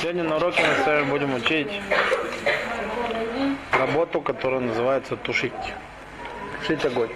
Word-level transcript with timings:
Сегодня 0.00 0.24
на 0.24 0.36
уроке 0.36 0.62
мы 0.62 0.82
с 0.82 0.86
вами 0.86 1.10
будем 1.10 1.34
учить 1.34 1.80
работу, 3.72 4.20
которая 4.20 4.60
называется 4.60 5.16
тушить. 5.16 5.52
Тушить 6.60 6.84
огонь. 6.84 7.08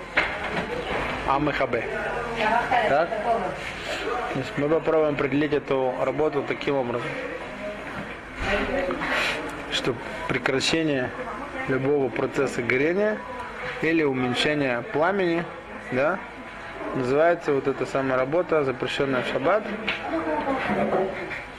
Амехабе. 1.28 1.84
Так? 2.88 3.10
Значит, 4.32 4.52
мы 4.56 4.68
попробуем 4.70 5.14
определить 5.14 5.52
эту 5.52 5.92
работу 6.00 6.42
таким 6.46 6.76
образом, 6.76 7.06
что 9.72 9.94
прекращение 10.28 11.10
любого 11.68 12.08
процесса 12.08 12.62
горения 12.62 13.18
или 13.82 14.02
уменьшение 14.02 14.82
пламени, 14.92 15.44
да, 15.92 16.18
называется 16.94 17.52
вот 17.52 17.68
эта 17.68 17.84
самая 17.84 18.16
работа, 18.16 18.64
запрещенная 18.64 19.22
в 19.22 19.26
шаббат, 19.26 19.64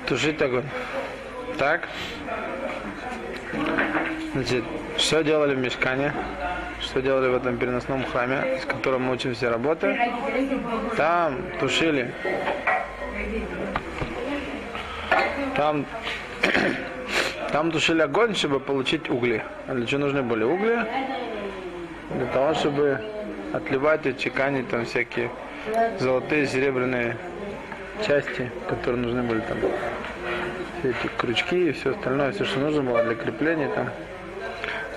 тушить 0.07 0.41
огонь. 0.41 0.65
Так? 1.61 1.87
Значит, 4.33 4.63
что 4.97 5.23
делали 5.23 5.53
в 5.53 5.59
мешкане? 5.59 6.11
Что 6.79 7.03
делали 7.03 7.29
в 7.29 7.35
этом 7.35 7.55
переносном 7.57 8.03
храме, 8.03 8.57
с 8.59 8.65
которым 8.65 9.03
мы 9.03 9.13
учим 9.13 9.35
все 9.35 9.49
работы? 9.49 9.95
Там 10.97 11.37
тушили. 11.59 12.11
Там, 15.55 15.85
там 17.51 17.71
тушили 17.71 18.01
огонь, 18.01 18.33
чтобы 18.33 18.59
получить 18.59 19.07
угли. 19.11 19.43
А 19.67 19.75
для 19.75 19.85
чего 19.85 20.01
нужны 20.01 20.23
были 20.23 20.43
угли? 20.43 20.83
Для 22.09 22.25
того, 22.33 22.55
чтобы 22.55 22.99
отливать 23.53 24.07
и 24.07 24.17
чеканить 24.17 24.67
там 24.67 24.85
всякие 24.85 25.29
золотые, 25.99 26.47
серебряные 26.47 27.17
части, 28.03 28.49
которые 28.67 29.03
нужны 29.03 29.21
были 29.21 29.41
там. 29.41 29.59
Эти 30.83 31.09
крючки 31.17 31.69
и 31.69 31.71
все 31.73 31.91
остальное, 31.91 32.31
все, 32.31 32.43
что 32.43 32.59
нужно 32.59 32.81
было 32.81 33.03
для 33.03 33.15
крепления 33.15 33.69
там. 33.69 33.89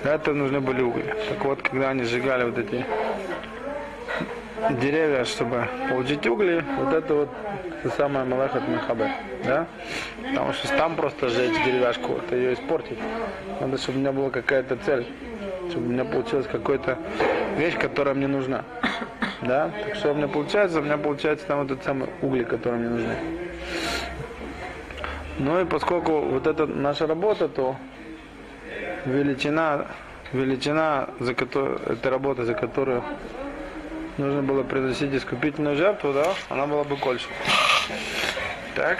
Для 0.01 0.15
этого 0.15 0.33
нужны 0.33 0.59
были 0.59 0.81
угли. 0.81 1.13
Так 1.29 1.45
вот, 1.45 1.61
когда 1.61 1.89
они 1.89 2.03
сжигали 2.03 2.43
вот 2.43 2.57
эти 2.57 2.83
деревья, 4.81 5.25
чтобы 5.25 5.67
получить 5.89 6.25
угли, 6.25 6.63
вот 6.79 6.93
это 6.93 7.13
вот 7.13 7.29
это 7.83 7.95
самое 7.95 8.25
малахат 8.25 8.67
махабе, 8.67 9.11
да? 9.43 9.67
Потому 10.23 10.53
что 10.53 10.67
там 10.69 10.95
просто 10.95 11.29
сжечь 11.29 11.53
деревяшку, 11.63 12.13
это 12.13 12.35
ее 12.35 12.53
испортить. 12.53 12.97
Надо, 13.61 13.77
чтобы 13.77 13.99
у 13.99 14.01
меня 14.01 14.11
была 14.11 14.31
какая-то 14.31 14.77
цель, 14.77 15.05
чтобы 15.69 15.85
у 15.85 15.89
меня 15.89 16.03
получилась 16.03 16.47
какая-то 16.47 16.97
вещь, 17.57 17.77
которая 17.77 18.15
мне 18.15 18.27
нужна. 18.27 18.63
Да? 19.41 19.69
Так 19.85 19.95
что 19.95 20.11
у 20.11 20.15
меня 20.15 20.27
получается? 20.27 20.79
У 20.79 20.81
меня 20.81 20.97
получается 20.97 21.45
там 21.45 21.59
вот 21.59 21.71
этот 21.71 21.83
самый 21.83 22.09
угли, 22.23 22.43
которые 22.43 22.79
мне 22.79 22.89
нужны. 22.89 23.44
Ну 25.37 25.61
и 25.61 25.65
поскольку 25.65 26.21
вот 26.21 26.47
это 26.47 26.65
наша 26.65 27.07
работа, 27.07 27.49
то 27.49 27.75
величина, 29.05 29.87
величина 30.31 31.09
за 31.19 31.33
которую, 31.33 31.79
этой 31.85 32.09
работы, 32.09 32.43
за 32.43 32.53
которую 32.53 33.03
нужно 34.17 34.41
было 34.43 34.63
приносить 34.63 35.13
искупительную 35.13 35.75
жертву, 35.75 36.13
да, 36.13 36.33
она 36.49 36.65
была 36.67 36.83
бы 36.83 36.95
больше. 36.95 37.27
Так? 38.75 38.99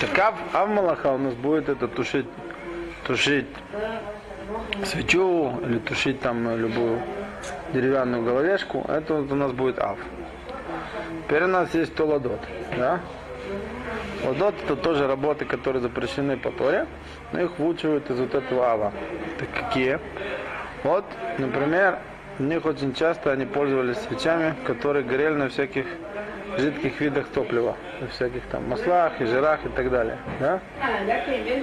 Так 0.00 0.18
ав, 0.18 0.34
ав 0.54 0.68
малаха 0.68 1.12
у 1.12 1.18
нас 1.18 1.34
будет 1.34 1.68
это 1.68 1.86
тушить, 1.86 2.26
тушить 3.06 3.46
свечу 4.86 5.60
или 5.66 5.78
тушить 5.78 6.20
там 6.20 6.56
любую 6.56 7.02
деревянную 7.74 8.22
головешку, 8.22 8.84
это 8.88 9.14
вот 9.14 9.30
у 9.30 9.34
нас 9.34 9.52
будет 9.52 9.78
ав. 9.78 9.98
Теперь 11.30 11.44
у 11.44 11.46
нас 11.46 11.72
есть 11.74 11.94
толадот, 11.94 12.40
да? 12.76 12.98
Ладот 14.26 14.56
это 14.64 14.74
тоже 14.74 15.06
работы, 15.06 15.44
которые 15.44 15.80
запрещены 15.80 16.36
по 16.36 16.50
Торе, 16.50 16.88
но 17.30 17.40
их 17.40 17.56
выучивают 17.56 18.10
из 18.10 18.18
вот 18.18 18.34
этого 18.34 18.66
ава. 18.66 18.92
Так 19.38 19.48
какие? 19.52 20.00
Вот, 20.82 21.04
например, 21.38 22.00
у 22.40 22.42
них 22.42 22.66
очень 22.66 22.94
часто 22.94 23.30
они 23.30 23.46
пользовались 23.46 23.98
свечами, 23.98 24.56
которые 24.66 25.04
горели 25.04 25.34
на 25.34 25.50
всяких 25.50 25.86
жидких 26.58 27.00
видах 27.00 27.28
топлива, 27.28 27.76
на 28.00 28.08
всяких 28.08 28.42
там 28.46 28.68
маслах 28.68 29.20
и 29.20 29.24
жирах 29.24 29.64
и 29.64 29.68
так 29.68 29.88
далее. 29.88 30.18
Да? 30.40 30.58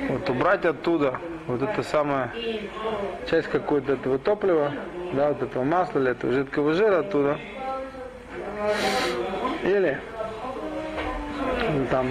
Вот 0.08 0.30
убрать 0.30 0.64
оттуда 0.64 1.20
вот 1.46 1.62
это 1.62 1.84
самая 1.84 2.32
часть 3.30 3.50
какой-то 3.50 3.92
этого 3.92 4.18
топлива, 4.18 4.72
да, 5.12 5.28
вот 5.28 5.42
этого 5.42 5.66
масла 5.66 6.00
или 6.00 6.12
этого 6.12 6.32
жидкого 6.32 6.72
жира 6.72 7.00
оттуда. 7.00 7.38
Или 9.68 10.00
ну, 11.74 11.86
там 11.92 12.08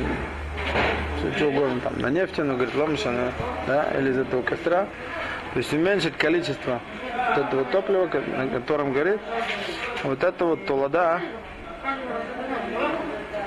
все 1.19 1.33
что 1.39 1.49
угодно, 1.49 1.81
там, 1.81 1.99
на 1.99 2.11
нефтяную, 2.11 2.57
говорит, 2.57 2.75
ломшину, 2.75 3.33
да, 3.67 3.85
или 3.99 4.11
из 4.11 4.19
этого 4.19 4.43
костра. 4.43 4.87
То 5.55 5.59
есть 5.61 5.73
уменьшить 5.73 6.19
количество 6.19 6.81
вот 7.35 7.47
этого 7.47 7.65
топлива, 7.65 8.11
на 8.37 8.49
котором 8.49 8.93
горит, 8.93 9.21
вот 10.03 10.23
это 10.23 10.45
вот 10.45 10.67
тулада, 10.67 11.23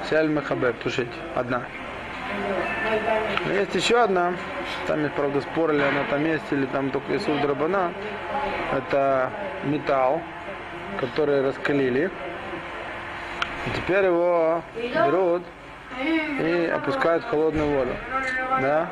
сяль 0.09 0.27
махабеб, 0.27 0.79
тушить, 0.79 1.11
одна. 1.35 1.61
Но 3.45 3.53
есть 3.53 3.75
еще 3.75 4.01
одна, 4.01 4.33
там 4.87 5.07
правда, 5.15 5.41
спорили, 5.41 5.83
она 5.83 6.03
там 6.09 6.25
есть 6.25 6.45
или 6.49 6.65
там 6.65 6.89
только 6.89 7.15
Исуд 7.15 7.41
Драбана, 7.41 7.93
это 8.75 9.29
металл, 9.65 10.23
который 10.99 11.43
раскалили. 11.43 12.09
И 13.69 13.77
теперь 13.77 14.05
его 14.05 14.63
берут 14.75 15.43
и 16.39 16.71
опускают 16.73 17.23
в 17.23 17.29
холодную 17.29 17.69
воду. 17.69 17.91
Да? 18.61 18.89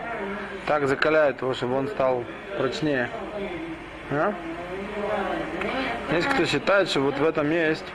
Так 0.68 0.88
закаляют 0.88 1.42
его, 1.42 1.54
чтобы 1.54 1.76
он 1.76 1.88
стал 1.88 2.24
прочнее. 2.58 3.10
Да? 4.12 4.34
Есть 6.12 6.28
кто 6.28 6.46
считает, 6.46 6.90
что 6.90 7.02
вот 7.02 7.18
в 7.18 7.26
этом 7.26 7.50
есть 7.50 7.86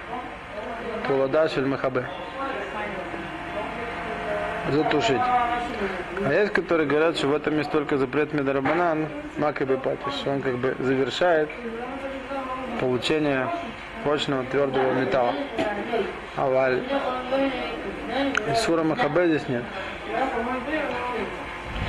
Тулада 1.06 1.48
Махабе. 1.66 2.06
Затушить. 4.70 5.20
А 6.25 6.32
есть, 6.32 6.53
которые 6.53 6.88
говорят, 6.88 7.16
что 7.16 7.28
в 7.28 7.34
этом 7.34 7.59
есть 7.59 7.70
только 7.70 7.97
запрет 7.97 8.32
Медарабанан, 8.32 9.09
Макаби 9.37 9.76
Патиш, 9.76 10.26
он 10.26 10.41
как 10.41 10.56
бы 10.59 10.76
завершает 10.78 11.49
получение 12.81 13.49
прочного 14.05 14.45
твердого 14.45 14.93
металла. 14.93 15.35
Аваль. 16.37 16.83
Сура 18.57 18.83
Махабе 18.83 19.29
здесь 19.29 19.49
нет. 19.49 19.65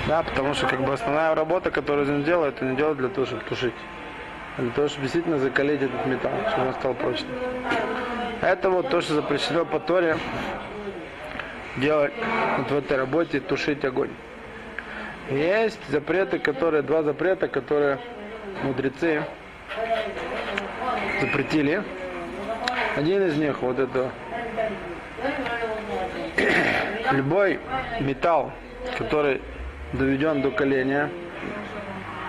Да, 0.08 0.24
потому 0.24 0.54
что 0.54 0.68
как 0.68 0.82
бы 0.82 0.94
основная 0.94 1.34
работа, 1.34 1.72
которую 1.72 2.12
он 2.14 2.24
делает, 2.24 2.62
он 2.62 2.76
делает 2.76 2.98
для 2.98 3.10
того, 3.10 3.26
чтобы 3.26 3.44
тушить. 3.44 3.74
Для 4.58 4.70
того, 4.72 4.88
чтобы 4.88 5.04
действительно 5.04 5.40
закалить 5.40 5.82
этот 5.82 6.06
металл, 6.06 6.32
чтобы 6.52 6.68
он 6.68 6.74
стал 6.74 6.94
прочным. 6.94 7.32
Это 8.42 8.70
вот 8.70 8.90
то, 8.90 9.02
что 9.02 9.16
запрещено 9.16 9.66
по 9.66 9.80
Торе 9.80 10.18
делать 11.78 12.12
вот 12.58 12.72
в 12.72 12.78
этой 12.78 12.98
работе, 12.98 13.40
тушить 13.40 13.84
огонь. 13.86 14.12
Есть 15.32 15.80
запреты, 15.90 16.38
которые, 16.38 16.84
два 16.84 17.02
запрета, 17.04 17.48
которые 17.48 17.98
мудрецы 18.64 19.24
запретили. 21.22 21.82
Один 22.96 23.24
из 23.24 23.38
них, 23.38 23.60
вот 23.62 23.80
это, 23.80 24.12
любой 27.12 27.60
металл, 28.00 28.52
который 28.98 29.42
доведен 29.94 30.44
до 30.44 30.52
коления, 30.52 31.10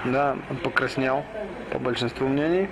да, 0.07 0.37
он 0.49 0.57
покраснел, 0.57 1.23
по 1.71 1.79
большинству 1.79 2.29
мнений, 2.29 2.69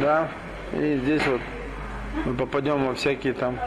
да, 0.00 0.28
и 0.72 0.96
здесь 1.02 1.26
вот 1.26 1.40
мы 2.24 2.34
попадем 2.34 2.86
во 2.86 2.94
всякие 2.94 3.32
там 3.32 3.58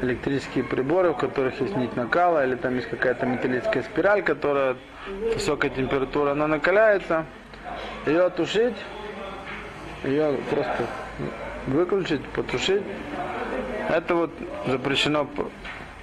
электрические 0.00 0.62
приборы, 0.62 1.10
у 1.10 1.14
которых 1.14 1.60
есть 1.60 1.76
нить 1.76 1.96
накала, 1.96 2.44
или 2.44 2.54
там 2.54 2.76
есть 2.76 2.88
какая-то 2.88 3.26
металлическая 3.26 3.82
спираль, 3.82 4.22
которая 4.22 4.76
высокая 5.34 5.70
температура, 5.70 6.32
она 6.32 6.46
накаляется, 6.46 7.26
ее 8.06 8.30
тушить, 8.30 8.76
ее 10.04 10.36
просто 10.50 10.86
выключить, 11.66 12.24
потушить, 12.28 12.82
это 13.88 14.14
вот 14.14 14.30
запрещено 14.66 15.28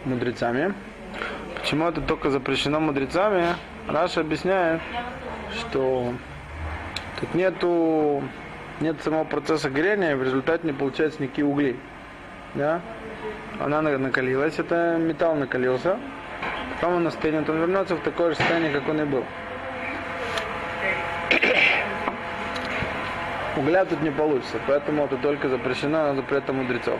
мудрецами. 0.05 0.73
Почему 1.59 1.87
это 1.87 2.01
только 2.01 2.29
запрещено 2.29 2.79
мудрецами? 2.79 3.55
Раша 3.87 4.21
объясняет, 4.21 4.81
что 5.59 6.13
тут 7.19 7.33
нету 7.33 8.23
нет 8.79 9.01
самого 9.01 9.25
процесса 9.25 9.69
горения, 9.69 10.15
в 10.15 10.23
результате 10.23 10.67
не 10.67 10.73
получается 10.73 11.21
никакие 11.21 11.45
угли. 11.45 11.75
Да? 12.55 12.81
Она 13.59 13.81
накалилась, 13.81 14.57
это 14.57 14.97
металл 14.97 15.35
накалился. 15.35 15.97
Потом 16.75 16.95
он 16.95 17.07
остынет, 17.07 17.49
он 17.49 17.57
вернется 17.59 17.95
в 17.95 17.99
такое 17.99 18.29
же 18.29 18.35
состояние, 18.37 18.71
как 18.71 18.87
он 18.87 19.01
и 19.01 19.05
был. 19.05 19.25
Угля 23.57 23.85
тут 23.85 24.01
не 24.01 24.11
получится, 24.11 24.57
поэтому 24.67 25.05
это 25.05 25.17
только 25.17 25.49
запрещено 25.49 26.15
запретом 26.15 26.57
мудрецов. 26.57 26.99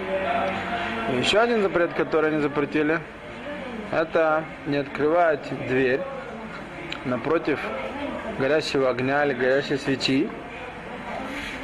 И 1.12 1.18
еще 1.18 1.40
один 1.40 1.62
запрет, 1.62 1.94
который 1.94 2.32
они 2.32 2.42
запретили, 2.42 3.00
это 3.92 4.44
не 4.68 4.78
открывать 4.78 5.42
дверь 5.68 6.02
напротив 7.06 7.60
горящего 8.38 8.90
огня 8.90 9.26
или 9.26 9.34
горящей 9.34 9.78
свечи, 9.78 10.30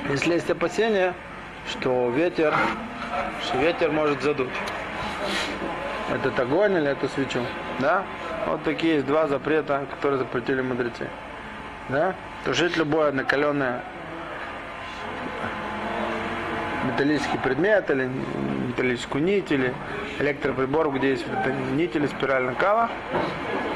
если 0.10 0.34
есть 0.34 0.50
опасение, 0.50 1.14
что 1.70 2.10
ветер, 2.10 2.54
что 3.42 3.58
ветер 3.58 3.92
может 3.92 4.22
задуть 4.22 4.50
этот 6.14 6.40
огонь 6.40 6.74
или 6.74 6.90
эту 6.90 7.08
свечу. 7.10 7.42
Да? 7.80 8.04
Вот 8.48 8.64
такие 8.64 8.96
есть 8.96 9.08
два 9.08 9.28
запрета, 9.28 9.86
которые 9.90 10.20
запретили 10.20 10.62
мудрецы. 10.62 11.08
Да? 11.90 12.16
Тушить 12.44 12.78
любое 12.78 13.12
накаленное 13.12 13.84
металлический 16.96 17.38
предмет 17.38 17.90
или 17.90 18.10
металлическую 18.70 19.24
нить 19.24 19.52
или 19.52 19.74
электроприбор, 20.20 20.92
где 20.92 21.12
есть 21.12 21.26
нить 21.74 21.96
или 21.96 22.08
спираль 22.08 22.44
накала. 22.44 22.90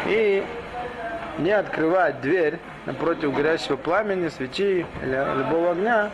И 0.07 0.43
не 1.37 1.51
открывать 1.51 2.21
дверь 2.21 2.59
напротив 2.85 3.33
горящего 3.33 3.75
пламени, 3.75 4.29
свечи 4.29 4.85
или 5.03 5.37
любого 5.37 5.71
огня, 5.71 6.09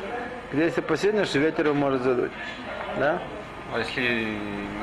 где 0.52 0.66
есть 0.66 0.78
опасение, 0.78 1.26
что 1.26 1.40
ветер 1.40 1.66
его 1.66 1.76
может 1.76 2.02
задуть. 2.02 2.32
Да? 2.98 3.20
А 3.74 3.80
если 3.80 4.28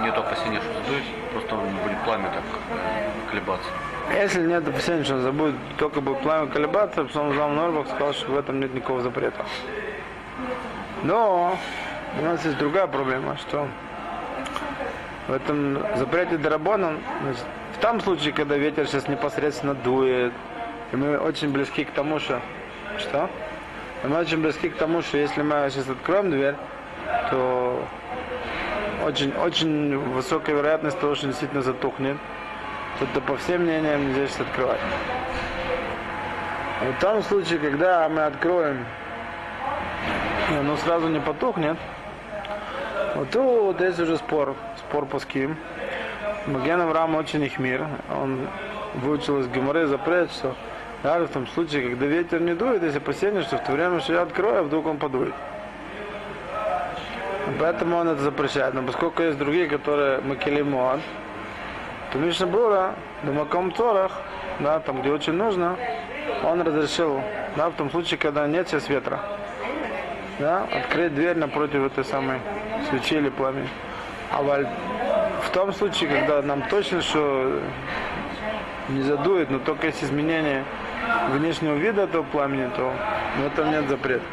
нет 0.02 0.16
опасения, 0.16 0.60
что 0.60 0.72
задует, 0.74 1.04
просто 1.32 1.54
будет 1.54 1.98
пламя 2.04 2.28
так 2.30 2.42
э, 2.70 3.30
колебаться? 3.30 3.69
Если 4.12 4.44
нет 4.44 4.66
опасения, 4.66 5.04
что 5.04 5.14
он 5.14 5.22
забудет, 5.22 5.54
только 5.78 6.00
будет 6.00 6.20
пламя 6.20 6.48
колебаться, 6.48 7.04
потом 7.04 7.34
Зам 7.34 7.54
Норбах 7.54 7.86
сказал, 7.86 8.12
что 8.12 8.32
в 8.32 8.38
этом 8.38 8.60
нет 8.60 8.74
никакого 8.74 9.00
запрета. 9.00 9.44
Но 11.04 11.56
у 12.19 12.25
нас 12.25 12.44
есть 12.44 12.59
другая 12.59 12.87
проблема, 12.87 13.37
что 13.38 13.69
в 15.29 15.32
этом 15.32 15.79
запрете 15.97 16.37
Дарабона, 16.37 16.97
в 17.75 17.81
том 17.81 18.00
случае, 18.00 18.32
когда 18.32 18.56
ветер 18.56 18.87
сейчас 18.87 19.09
непосредственно 19.09 19.75
дует, 19.75 20.32
и 20.93 20.97
мы 20.97 21.19
очень 21.19 21.50
близки 21.50 21.85
к 21.85 21.91
тому, 21.93 22.19
что... 22.19 22.41
Что? 22.99 23.31
И 24.05 24.06
мы 24.06 24.19
очень 24.19 24.43
близки 24.43 24.69
к 24.69 24.76
тому, 24.76 25.00
что 25.03 25.17
если 25.17 25.43
мы 25.43 25.69
сейчас 25.70 25.88
откроем 25.88 26.31
дверь, 26.31 26.56
то 27.31 27.82
очень, 29.05 29.32
очень 29.37 29.97
высокая 29.97 30.56
вероятность 30.56 30.99
того, 31.00 31.15
что 31.15 31.26
действительно 31.26 31.62
затухнет. 31.62 32.17
То 33.15 33.20
по 33.20 33.37
всем 33.37 33.62
мнениям 33.62 34.08
нельзя 34.08 34.29
сейчас 34.29 34.41
открывать. 34.43 34.81
А 36.81 36.93
в 36.93 37.00
том 37.00 37.23
случае, 37.23 37.58
когда 37.58 38.08
мы 38.08 38.23
откроем, 38.25 38.85
и 40.53 40.55
оно 40.55 40.76
сразу 40.76 41.08
не 41.08 41.20
потухнет, 41.20 41.79
тут 43.31 43.81
есть 43.81 44.00
уже 44.00 44.17
спор, 44.17 44.55
спор 44.79 45.06
по 45.06 45.19
ским. 45.19 45.56
Маген 46.47 46.81
Авраам 46.81 47.14
очень 47.14 47.43
их 47.43 47.59
мир. 47.59 47.87
Он 48.11 48.49
выучил 48.94 49.41
из 49.41 49.49
Геморы 49.49 49.87
запрет, 49.87 50.31
что 50.31 50.55
даже 51.03 51.26
в 51.26 51.31
том 51.31 51.47
случае, 51.49 51.91
когда 51.91 52.06
ветер 52.06 52.41
не 52.41 52.55
дует, 52.55 52.82
есть 52.82 52.97
опасение, 52.97 53.43
что 53.43 53.59
в 53.59 53.64
то 53.64 53.73
время, 53.73 54.00
что 54.00 54.12
я 54.12 54.23
открою, 54.23 54.61
а 54.61 54.62
вдруг 54.62 54.87
он 54.87 54.99
подует. 54.99 55.35
Поэтому 57.59 57.97
он 57.97 58.09
это 58.09 58.23
запрещает. 58.23 58.75
Но 58.75 58.82
поскольку 58.82 59.23
есть 59.23 59.38
другие, 59.38 59.69
которые 59.69 60.20
макелимон, 60.20 61.00
то 62.12 62.19
Мишна 62.19 62.47
Брура, 62.47 62.94
Дамаком 63.23 63.73
Торах, 63.73 64.12
да, 64.61 64.81
там, 64.81 65.00
где 65.00 65.11
очень 65.11 65.32
нужно, 65.32 65.76
он 66.44 66.62
разрешил, 66.62 67.20
да, 67.56 67.70
в 67.70 67.75
том 67.75 67.91
случае, 67.91 68.19
когда 68.19 68.47
нет 68.47 68.69
сейчас 68.69 68.88
ветра, 68.88 69.20
да, 70.38 70.65
открыть 70.65 71.15
дверь 71.15 71.37
напротив 71.37 71.85
этой 71.85 72.05
самой 72.05 72.38
свечи 72.93 73.15
или 73.15 73.31
пламени. 73.31 73.69
А 74.31 74.43
в 74.43 75.50
том 75.50 75.73
случае, 75.73 76.11
когда 76.11 76.43
нам 76.43 76.62
точно, 76.69 77.00
что 77.03 77.61
не 78.89 79.03
задует, 79.03 79.50
но 79.50 79.59
только 79.59 79.87
есть 79.87 80.05
изменение 80.05 80.65
внешнего 81.31 81.75
вида 81.75 82.03
этого 82.03 82.23
пламени, 82.23 82.71
то 82.77 82.93
в 83.39 83.47
этом 83.47 83.71
нет 83.71 83.89
запрета. 83.89 84.25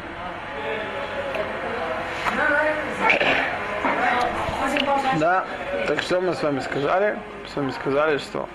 Да, 5.18 5.44
так 5.86 6.00
что 6.02 6.20
мы 6.20 6.34
с 6.34 6.42
вами 6.42 6.60
сказали? 6.60 7.18
С 7.52 7.56
вами 7.56 7.70
сказали, 7.72 8.18
что 8.18 8.48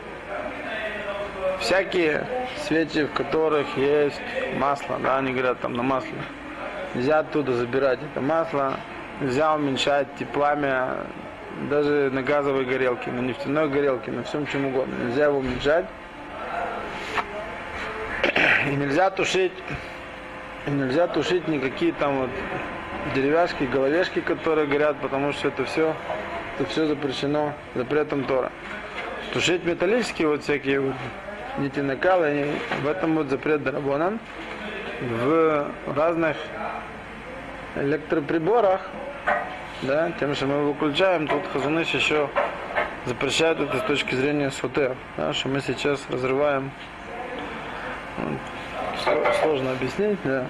всякие 1.60 2.26
свечи, 2.66 3.06
в 3.06 3.14
которых 3.14 3.66
есть 3.78 4.22
масло, 4.58 4.98
да, 5.04 5.18
они 5.18 5.32
говорят 5.32 5.60
там 5.60 5.74
на 5.74 5.84
масле, 5.84 6.14
нельзя 6.94 7.20
оттуда 7.20 7.54
забирать 7.54 8.00
это 8.02 8.22
масло, 8.22 8.76
нельзя 9.22 9.54
уменьшать 9.56 10.08
пламя 10.34 10.98
даже 11.70 12.10
на 12.12 12.22
газовой 12.22 12.66
горелке, 12.66 13.12
на 13.12 13.22
нефтяной 13.22 13.70
горелке, 13.70 14.12
на 14.12 14.24
всем 14.24 14.46
чем 14.48 14.66
угодно. 14.66 14.94
Нельзя 15.06 15.26
его 15.26 15.40
уменьшать. 15.40 15.86
И 18.68 18.76
нельзя 18.76 19.10
тушить, 19.10 19.54
и 20.66 20.72
нельзя 20.72 21.08
тушить 21.08 21.48
никакие 21.48 21.94
там 21.94 22.22
вот 22.22 22.30
деревяшки, 23.14 23.64
головешки, 23.66 24.22
которые 24.22 24.68
горят, 24.68 24.98
потому 25.02 25.32
что 25.34 25.50
это 25.50 25.64
все, 25.66 25.96
это 26.58 26.68
все 26.70 26.88
запрещено 26.88 27.54
запретом 27.76 28.24
Тора. 28.24 28.52
Тушить 29.34 29.64
металлические 29.66 30.30
вот 30.30 30.44
всякие 30.44 30.80
вот 30.80 30.96
нити 31.60 31.80
накала, 31.80 32.26
они, 32.26 32.46
в 32.82 32.88
этом 32.88 33.16
вот 33.16 33.30
запрет 33.30 33.64
Дарабонан. 33.64 34.20
В 35.02 35.68
разных 35.94 36.38
электроприборах, 37.76 38.82
да, 39.82 40.12
тем, 40.20 40.36
что 40.36 40.48
мы 40.48 40.72
выключаем, 40.72 41.28
тут 41.28 41.42
Хазуныш 41.54 41.90
еще 41.90 42.30
запрещает 43.06 43.60
это 43.60 43.80
с 43.80 43.84
точки 43.84 44.16
зрения 44.16 44.52
сутер, 44.52 44.96
да, 45.18 45.34
что 45.34 45.50
мы 45.50 45.62
сейчас 45.62 46.02
разрываем. 46.10 46.72
Сложно 49.42 49.72
объяснить, 49.72 50.18
да 50.24 50.48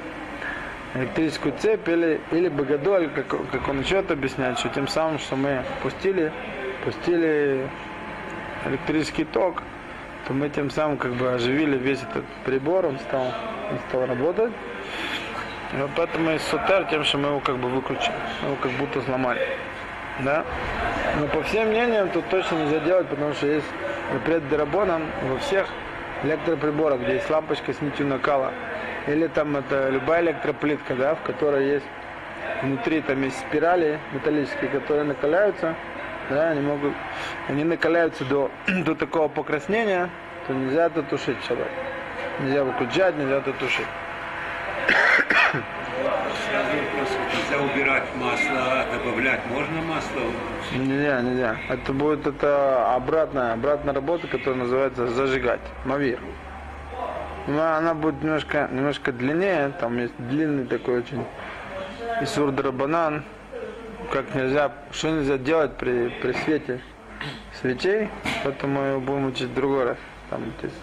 электрическую 0.96 1.54
цепь 1.60 1.88
или, 1.90 2.22
или 2.32 2.48
богодоль, 2.48 3.10
как, 3.10 3.28
как 3.28 3.68
он 3.68 3.82
еще 3.82 3.98
это 3.98 4.14
объясняет, 4.14 4.58
что 4.58 4.70
тем 4.70 4.88
самым, 4.88 5.20
что 5.20 5.36
мы 5.36 5.64
пустили, 5.84 6.32
пустили 6.84 7.68
электрический 8.66 9.26
ток, 9.26 9.62
то 10.26 10.34
мы 10.34 10.50
тем 10.50 10.70
самым 10.70 10.98
как 10.98 11.14
бы 11.14 11.34
оживили 11.34 11.78
весь 11.78 12.02
этот 12.02 12.24
прибор, 12.46 12.86
он 12.86 12.98
стал, 13.00 13.26
он 13.72 13.80
стал 13.90 14.06
работать. 14.06 14.52
И 15.74 15.78
вот 15.78 15.92
поэтому 15.96 16.32
и 16.32 16.40
сутер 16.40 16.86
тем, 16.90 17.04
что 17.04 17.18
мы 17.18 17.30
его 17.30 17.40
как 17.40 17.58
бы 17.58 17.70
выключили, 17.70 18.16
его 18.44 18.56
как 18.62 18.72
будто 18.72 19.02
сломали. 19.02 19.48
Да? 20.20 20.46
Но 21.20 21.28
по 21.28 21.44
всем 21.44 21.70
мнениям 21.70 22.10
тут 22.10 22.28
точно 22.30 22.56
нельзя 22.56 22.80
делать, 22.80 23.08
потому 23.08 23.34
что 23.34 23.48
есть 23.48 23.68
запрет 24.14 24.48
Дарабоном 24.50 25.04
во 25.24 25.38
всех 25.40 25.68
электроприборах, 26.24 27.02
где 27.02 27.16
есть 27.16 27.30
лампочка 27.30 27.74
с 27.74 27.82
нитью 27.82 28.08
накала 28.08 28.52
или 29.08 29.28
там 29.28 29.56
это 29.56 29.90
любая 29.90 30.22
электроплитка, 30.22 30.96
да, 30.96 31.16
в 31.16 31.22
которой 31.22 31.68
есть 31.68 31.86
внутри 32.62 33.02
там 33.02 33.22
есть 33.24 33.40
спирали 33.40 34.00
металлические, 34.14 34.70
которые 34.70 35.04
накаляются, 35.04 35.76
да, 36.30 36.50
они 36.50 36.62
могут, 36.62 36.94
они 37.48 37.64
накаляются 37.64 38.26
до, 38.26 38.50
до 38.68 38.96
такого 38.96 39.28
покраснения, 39.28 40.10
то 40.48 40.54
нельзя 40.54 40.88
это 40.88 41.04
тушить 41.04 41.38
шаббат. 41.48 41.68
Нельзя 42.40 42.64
выключать, 42.64 43.16
нельзя 43.18 43.38
это 43.38 43.54
тушить. 43.54 43.88
Нельзя 47.56 47.62
убирать 47.62 48.04
масло, 48.16 48.86
добавлять 48.92 49.42
можно 49.48 49.82
масло? 49.82 50.22
Нельзя, 50.74 51.22
нельзя. 51.22 51.58
Это 51.70 51.94
будет 51.94 52.28
это 52.28 52.94
обратная, 52.96 53.54
обратная 53.54 53.94
работа, 53.94 54.28
которая 54.28 54.62
называется 54.62 55.08
зажигать, 55.08 55.62
мавир. 55.86 56.20
Но 57.48 57.76
она 57.76 57.94
будет 57.94 58.22
немножко, 58.24 58.68
немножко 58.72 59.12
длиннее, 59.12 59.72
там 59.80 59.98
есть 60.00 60.14
длинный 60.18 60.66
такой 60.66 61.00
очень 61.00 61.24
Исур 62.22 62.52
Драбанан, 62.52 63.24
как 64.12 64.34
нельзя, 64.34 64.72
что 64.92 65.10
нельзя 65.12 65.38
делать 65.38 65.78
при, 65.78 66.10
при 66.22 66.32
свете 66.34 66.82
свечей, 67.62 68.10
поэтому 68.44 68.82
мы 68.82 68.88
его 68.88 69.00
будем 69.00 69.28
учить 69.28 69.50
в 69.50 69.54
другой 69.54 69.86
раз. 69.86 69.98
Там, 70.30 70.42
есть. 70.62 70.76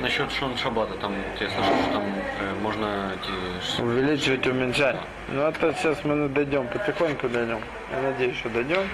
Насчет 0.00 0.30
Шон 0.30 0.56
Шабата, 0.56 0.94
там 0.94 1.12
я 1.40 1.48
слышал, 1.48 1.64
что 1.64 1.92
там 1.92 2.04
э, 2.40 2.54
можно 2.62 3.12
эти... 3.14 3.82
Увеличивать, 3.82 4.46
уменьшать. 4.46 4.96
Ну 5.28 5.42
это 5.42 5.74
сейчас 5.74 6.04
мы 6.04 6.28
дойдем, 6.28 6.68
потихоньку 6.68 7.28
дойдем. 7.28 7.60
Я 7.90 8.02
надеюсь, 8.02 8.36
что 8.36 8.48
дойдем. 8.48 8.88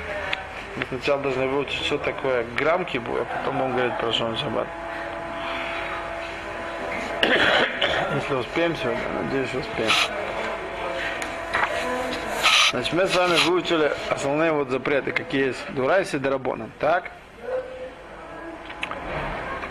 Мы 0.76 0.86
сначала 0.88 1.20
должны 1.20 1.46
выучить, 1.46 1.84
что 1.84 1.98
такое 1.98 2.46
граммки, 2.56 2.96
а 2.96 3.24
потом 3.24 3.58
будем 3.58 3.72
говорить 3.72 3.98
про 3.98 4.12
Шон 4.14 4.36
Шаббат. 4.38 4.66
Если 8.14 8.34
успеем 8.34 8.74
сегодня, 8.76 9.00
надеюсь, 9.24 9.54
успеем. 9.54 9.90
Значит, 12.70 12.92
мы 12.94 13.06
с 13.06 13.14
вами 13.14 13.36
выучили 13.44 13.92
основные 14.08 14.52
вот 14.52 14.70
запреты, 14.70 15.12
какие 15.12 15.48
есть 15.48 15.60
Дурайси 15.74 16.16
и 16.16 16.18
Дарабоном. 16.18 16.72
Так? 16.80 17.10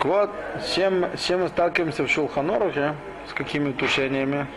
Вот, 0.04 0.32
с 0.62 0.74
чем 0.74 1.00
мы 1.02 1.48
сталкиваемся 1.48 2.04
в 2.04 2.10
Шулханорухе, 2.10 2.94
с 3.30 3.34
какими 3.34 3.72
тушениями? 3.72 4.48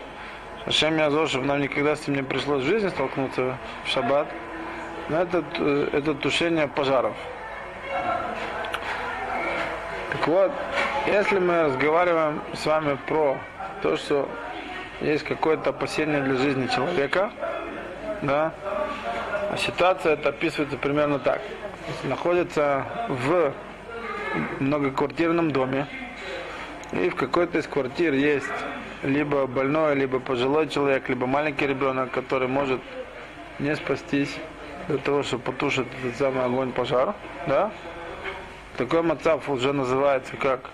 Ашем 0.67 0.99
Язо, 0.99 1.29
чтобы 1.29 1.47
нам 1.47 1.61
никогда 1.61 1.95
с 1.95 2.03
этим 2.03 2.17
не 2.17 2.25
пришлось 2.25 2.65
в 2.65 2.67
жизни 2.67 2.89
столкнуться 2.89 3.57
в 3.85 3.89
шаббат. 3.89 4.27
Но 5.09 5.23
это, 5.23 5.45
э, 5.59 5.89
это 5.93 6.15
тушение 6.15 6.67
пожаров. 6.67 7.15
Так 10.11 10.27
вот, 10.27 10.51
если 11.07 11.39
мы 11.39 11.63
разговариваем 11.63 12.43
с 12.53 12.67
вами 12.67 12.99
про 13.07 13.39
то, 13.83 13.97
что 13.97 14.29
есть 15.01 15.23
какое-то 15.23 15.71
опасение 15.71 16.23
для 16.23 16.35
жизни 16.39 16.67
человека, 16.67 17.31
да, 18.23 18.53
а 19.53 19.57
ситуация 19.57 20.15
это 20.15 20.31
описывается 20.31 20.77
примерно 20.77 21.21
так. 21.21 21.41
Если 21.87 22.09
находится 22.09 22.85
в 23.09 23.53
многоквартирном 24.61 25.51
доме, 25.51 25.87
и 26.93 27.09
в 27.09 27.17
какой-то 27.17 27.59
из 27.59 27.67
квартир 27.67 28.15
есть 28.15 28.47
либо 29.03 29.47
больной, 29.47 29.95
либо 29.95 30.21
пожилой 30.21 30.69
человек, 30.69 31.09
либо 31.09 31.27
маленький 31.27 31.67
ребенок, 31.67 32.11
который 32.11 32.49
может 32.49 32.81
не 33.59 33.75
спастись 33.77 34.35
для 34.89 34.99
того, 34.99 35.23
чтобы 35.23 35.45
потушить 35.45 35.87
этот 36.03 36.17
самый 36.17 36.45
огонь, 36.45 36.73
пожар, 36.73 37.15
да? 37.47 37.71
Такой 38.77 39.03
мацав 39.03 39.49
уже 39.49 39.73
называется 39.73 40.37
как 40.37 40.71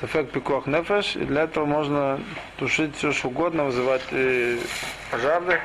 Сафек 0.00 0.30
пикох 0.30 0.66
нефеш, 0.66 1.14
и 1.14 1.24
для 1.24 1.42
этого 1.42 1.64
можно 1.64 2.20
тушить 2.58 2.96
все, 2.96 3.12
что 3.12 3.28
угодно, 3.28 3.66
вызывать 3.66 4.02
э, 4.10 4.58
пожарных, 5.12 5.60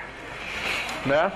да? 1.06 1.34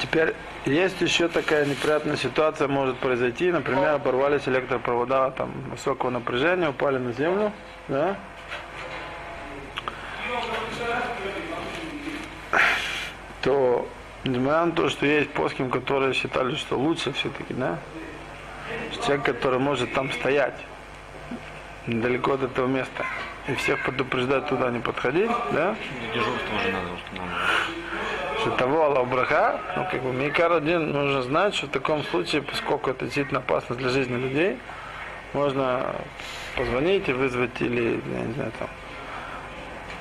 Теперь 0.00 0.34
есть 0.66 1.00
еще 1.00 1.28
такая 1.28 1.66
неприятная 1.66 2.16
ситуация 2.16 2.68
может 2.68 2.98
произойти, 2.98 3.52
например, 3.52 3.90
оборвались 3.90 4.48
электропровода 4.48 5.30
там 5.36 5.52
высокого 5.70 6.10
напряжения, 6.10 6.70
упали 6.70 6.98
на 6.98 7.12
землю, 7.12 7.52
да? 7.88 8.16
То, 13.42 13.86
несмотря 14.24 14.64
на 14.64 14.72
то, 14.72 14.88
что 14.88 15.04
есть 15.04 15.30
плоским, 15.30 15.70
которые 15.70 16.14
считали, 16.14 16.54
что 16.54 16.78
лучше 16.78 17.12
все-таки, 17.12 17.52
да? 17.52 17.78
Человек, 19.04 19.24
который 19.26 19.58
может 19.58 19.92
там 19.92 20.10
стоять, 20.12 20.54
недалеко 21.86 22.32
от 22.32 22.42
этого 22.42 22.66
места, 22.66 23.04
и 23.48 23.54
всех 23.56 23.84
предупреждать 23.84 24.48
туда 24.48 24.70
не 24.70 24.80
подходить, 24.80 25.30
да? 25.52 25.76
Дежурство 26.14 26.56
уже 26.56 26.72
надо 26.72 26.88
устанавливать. 26.94 27.73
Что 28.44 28.50
того 28.50 28.84
Аллах 28.84 29.08
браха, 29.08 29.58
ну 29.74 29.86
как 29.90 30.02
бы 30.02 30.12
Микар 30.12 30.52
один 30.52 30.92
нужно 30.92 31.22
знать, 31.22 31.54
что 31.54 31.66
в 31.66 31.70
таком 31.70 32.02
случае, 32.04 32.42
поскольку 32.42 32.90
это 32.90 33.06
действительно 33.06 33.40
опасность 33.40 33.80
для 33.80 33.88
жизни 33.88 34.16
людей, 34.16 34.58
можно 35.32 35.94
позвонить 36.54 37.08
и 37.08 37.12
вызвать 37.12 37.58
или, 37.60 38.02
я 38.12 38.20
не 38.20 38.34
знаю, 38.34 38.52
там, 38.58 38.68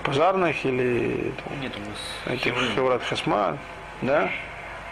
пожарных 0.03 0.65
или 0.65 1.31
там, 1.41 1.61
Нет, 1.61 1.71
у 1.77 1.79
нас 1.89 2.37
этих. 2.37 2.53
Хеврат 2.75 3.01
Хашма, 3.03 3.57
да, 4.01 4.29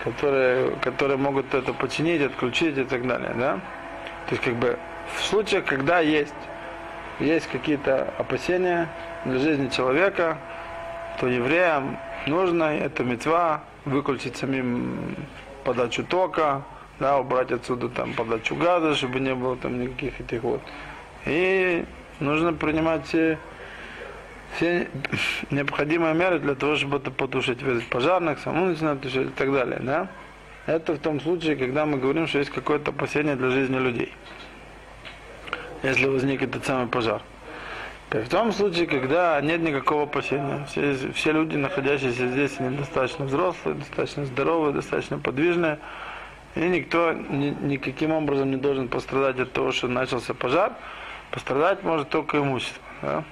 которые, 0.01 0.72
которые 0.77 1.17
могут 1.17 1.53
это 1.53 1.74
починить, 1.74 2.22
отключить 2.22 2.77
и 2.77 2.86
так 2.86 3.05
далее, 3.05 3.34
да. 3.36 3.60
То 4.27 4.36
есть 4.36 4.43
как 4.43 4.55
бы 4.55 4.79
в 5.17 5.24
случаях, 5.25 5.65
когда 5.65 6.00
есть, 6.00 6.34
есть 7.20 7.48
какие-то 7.48 8.13
опасения 8.17 8.88
для 9.25 9.39
жизни 9.39 9.67
человека, 9.67 10.38
то 11.20 11.27
евреям 11.27 11.98
нужно 12.27 12.63
это 12.63 13.03
мецва 13.03 13.63
выключить 13.86 14.38
самим 14.38 15.15
подачу 15.63 16.03
тока, 16.03 16.63
да, 17.00 17.18
убрать 17.20 17.51
отсюда 17.51 17.89
там 17.89 18.13
подачу 18.13 18.56
газа, 18.56 18.96
чтобы 18.96 19.20
не 19.20 19.34
было 19.34 19.56
там 19.56 19.82
никаких 19.82 20.20
этих 20.20 20.44
вот. 20.44 20.62
И 21.25 21.86
нужно 22.20 22.53
принимать 22.53 23.06
все 23.06 23.38
необходимые 25.50 26.13
меры 26.13 26.39
для 26.39 26.56
того, 26.56 26.75
чтобы 26.75 26.98
это 26.98 27.12
потушить, 27.12 27.62
вызвать 27.63 27.88
пожарных, 27.88 28.39
саму 28.39 28.65
начинать 28.65 29.01
тушить 29.01 29.27
и 29.27 29.32
так 29.32 29.51
далее, 29.51 29.80
да. 29.82 30.08
Это 30.68 30.94
в 30.94 31.00
том 31.00 31.20
случае, 31.20 31.56
когда 31.56 31.86
мы 31.86 31.98
говорим, 31.98 32.27
что 32.27 32.39
есть 32.39 32.51
какое-то 32.51 32.91
опасение 32.91 33.36
для 33.36 33.50
жизни 33.50 33.77
людей. 33.77 34.13
Если 35.84 36.06
возник 36.06 36.44
этот 36.44 36.65
самый 36.65 36.88
пожар. 36.88 37.22
В 38.12 38.27
том 38.27 38.51
случае, 38.51 38.88
когда 38.88 39.39
нет 39.39 39.62
никакого 39.62 40.03
опасения, 40.03 40.65
все, 40.68 40.98
все 41.13 41.32
люди, 41.32 41.56
находящиеся 41.56 42.27
здесь, 42.27 42.60
они 42.60 42.75
достаточно 42.75 43.24
взрослые, 43.24 43.77
достаточно 43.77 44.25
здоровые, 44.25 44.74
достаточно 44.74 45.18
подвижные, 45.18 45.80
и 46.56 46.60
никто 46.60 47.13
ни- 47.13 47.56
никаким 47.62 48.12
образом 48.12 48.51
не 48.51 48.58
должен 48.58 48.89
пострадать 48.89 49.39
от 49.39 49.53
того, 49.53 49.72
что 49.72 49.88
начался 49.88 50.34
пожар. 50.34 50.74
Пострадать 51.32 51.84
может 51.84 52.10
только 52.10 52.39
имущество. 52.39 52.84
да. 53.01 53.24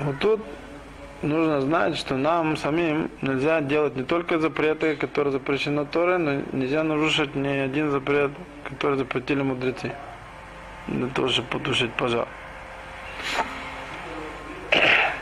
Вот 0.00 0.18
тут 0.18 0.40
нужно 1.22 1.62
знать, 1.62 1.96
что 1.96 2.18
нам 2.18 2.58
самим 2.58 3.10
нельзя 3.22 3.62
делать 3.62 3.96
не 3.96 4.04
только 4.04 4.38
запреты, 4.38 4.96
которые 4.96 5.32
запрещены 5.32 5.86
Торой, 5.86 6.18
но 6.18 6.42
нельзя 6.52 6.82
нарушить 6.82 7.34
ни 7.34 7.48
один 7.48 7.90
запрет, 7.90 8.32
который 8.68 8.98
запретили 8.98 9.40
мудрецы 9.40 9.94
того, 11.14 11.28
чтобы 11.28 11.48
потушить 11.48 11.92
пожар. 11.92 12.28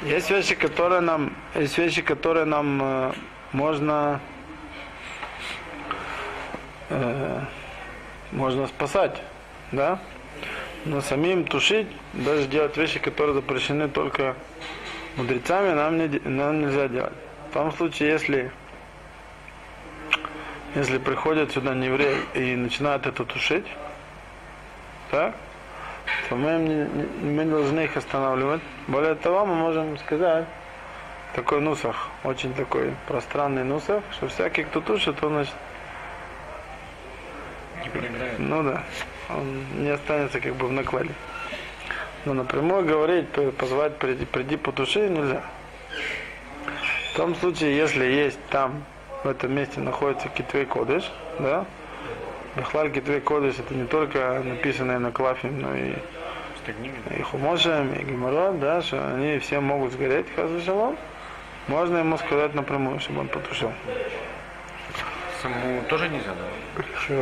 Есть 0.03 0.31
вещи, 0.31 0.55
которые 0.55 1.01
нам, 1.01 1.33
есть 1.55 1.79
вещи, 1.79 2.03
которые 2.03 2.45
нам 2.45 2.81
э, 2.83 3.13
можно, 3.53 4.21
э, 6.91 7.41
можно 8.31 8.67
спасать, 8.67 9.23
да? 9.73 9.99
Но 10.85 11.01
самим 11.01 11.45
тушить, 11.45 11.87
даже 12.13 12.47
делать 12.47 12.77
вещи, 12.77 12.99
которые 12.99 13.35
запрещены 13.35 13.89
только 13.89 14.37
мудрецами, 15.17 15.73
нам, 15.73 15.97
не, 15.97 16.09
нам 16.29 16.61
нельзя 16.61 16.89
делать. 16.89 17.15
В 17.49 17.55
том 17.55 17.73
случае, 17.73 18.11
если, 18.11 18.51
если 20.75 20.99
приходит 20.99 21.53
сюда 21.53 21.75
нееврей 21.75 22.17
и 22.35 22.55
начинает 22.57 23.07
это 23.07 23.25
тушить, 23.25 23.65
так, 25.11 25.35
то 26.29 26.37
мы, 26.37 26.53
не, 26.53 26.87
мы 27.23 27.45
должны 27.45 27.81
их 27.81 27.97
останавливать. 27.97 28.63
Более 28.89 29.15
того, 29.15 29.45
мы 29.47 29.55
можем 29.55 29.99
сказать 29.99 30.47
такой 31.35 31.61
нусах, 31.61 32.09
очень 32.23 32.55
такой 32.55 32.95
пространный 33.07 33.65
нусах, 33.65 34.03
что 34.13 34.29
всякий, 34.29 34.65
кто 34.65 34.81
тушит, 34.81 35.23
он 35.23 35.33
значит, 35.33 35.55
Не 37.83 37.91
проиграет. 37.91 38.39
ну 38.39 38.63
да, 38.63 38.83
он 39.29 39.83
не 39.83 39.91
останется 39.91 40.41
как 40.41 40.55
бы 40.55 40.69
в 40.69 40.73
накладе. 40.73 41.11
Но 42.25 42.35
напрямую 42.35 42.87
говорить, 42.87 43.29
позвать, 43.59 43.97
приди, 43.99 44.25
приди 44.25 44.57
потуши 44.57 45.09
нельзя. 45.09 45.43
В 47.13 47.17
том 47.17 47.35
случае, 47.35 47.77
если 47.77 48.05
есть 48.05 48.39
там, 48.51 48.85
в 49.25 49.29
этом 49.29 49.53
месте 49.53 49.81
находится 49.81 50.29
китвей 50.29 50.65
кодыш, 50.65 51.11
да, 51.39 51.67
Бахлаль 52.57 52.93
китвей 52.93 53.21
кодыш 53.21 53.57
это 53.59 53.75
не 53.75 53.85
только 53.85 54.41
написанное 54.45 55.01
на 55.01 55.11
клафе, 55.11 55.49
но 55.49 55.75
и. 55.75 55.95
И 56.69 57.23
Хумошем, 57.23 57.93
и 57.95 58.05
Геморрот, 58.05 58.59
да, 58.61 58.83
что 58.83 59.15
они 59.15 59.39
все 59.39 59.61
могут 59.61 59.93
сгореть, 59.93 60.27
хазашалом, 60.35 60.97
можно 61.69 61.99
ему 61.99 62.19
сказать 62.19 62.55
напрямую, 62.55 63.01
чтобы 63.01 63.21
он 63.21 63.29
потушил. 63.29 63.73
Саму 65.43 65.83
тоже 65.89 66.09
нельзя, 66.09 66.35
да? 66.35 67.15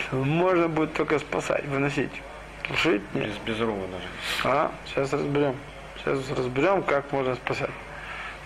Что 0.00 0.16
можно 0.16 0.68
будет 0.68 0.94
только 0.94 1.18
спасать, 1.18 1.64
выносить. 1.66 2.10
Тушить 2.68 3.02
нет. 3.14 3.26
Без, 3.26 3.38
без 3.38 3.60
рова 3.60 3.86
даже. 3.86 4.06
А, 4.44 4.70
сейчас 4.86 5.12
разберем. 5.12 5.54
Сейчас 5.98 6.30
разберем, 6.30 6.82
как 6.82 7.10
можно 7.12 7.34
спасать. 7.34 7.70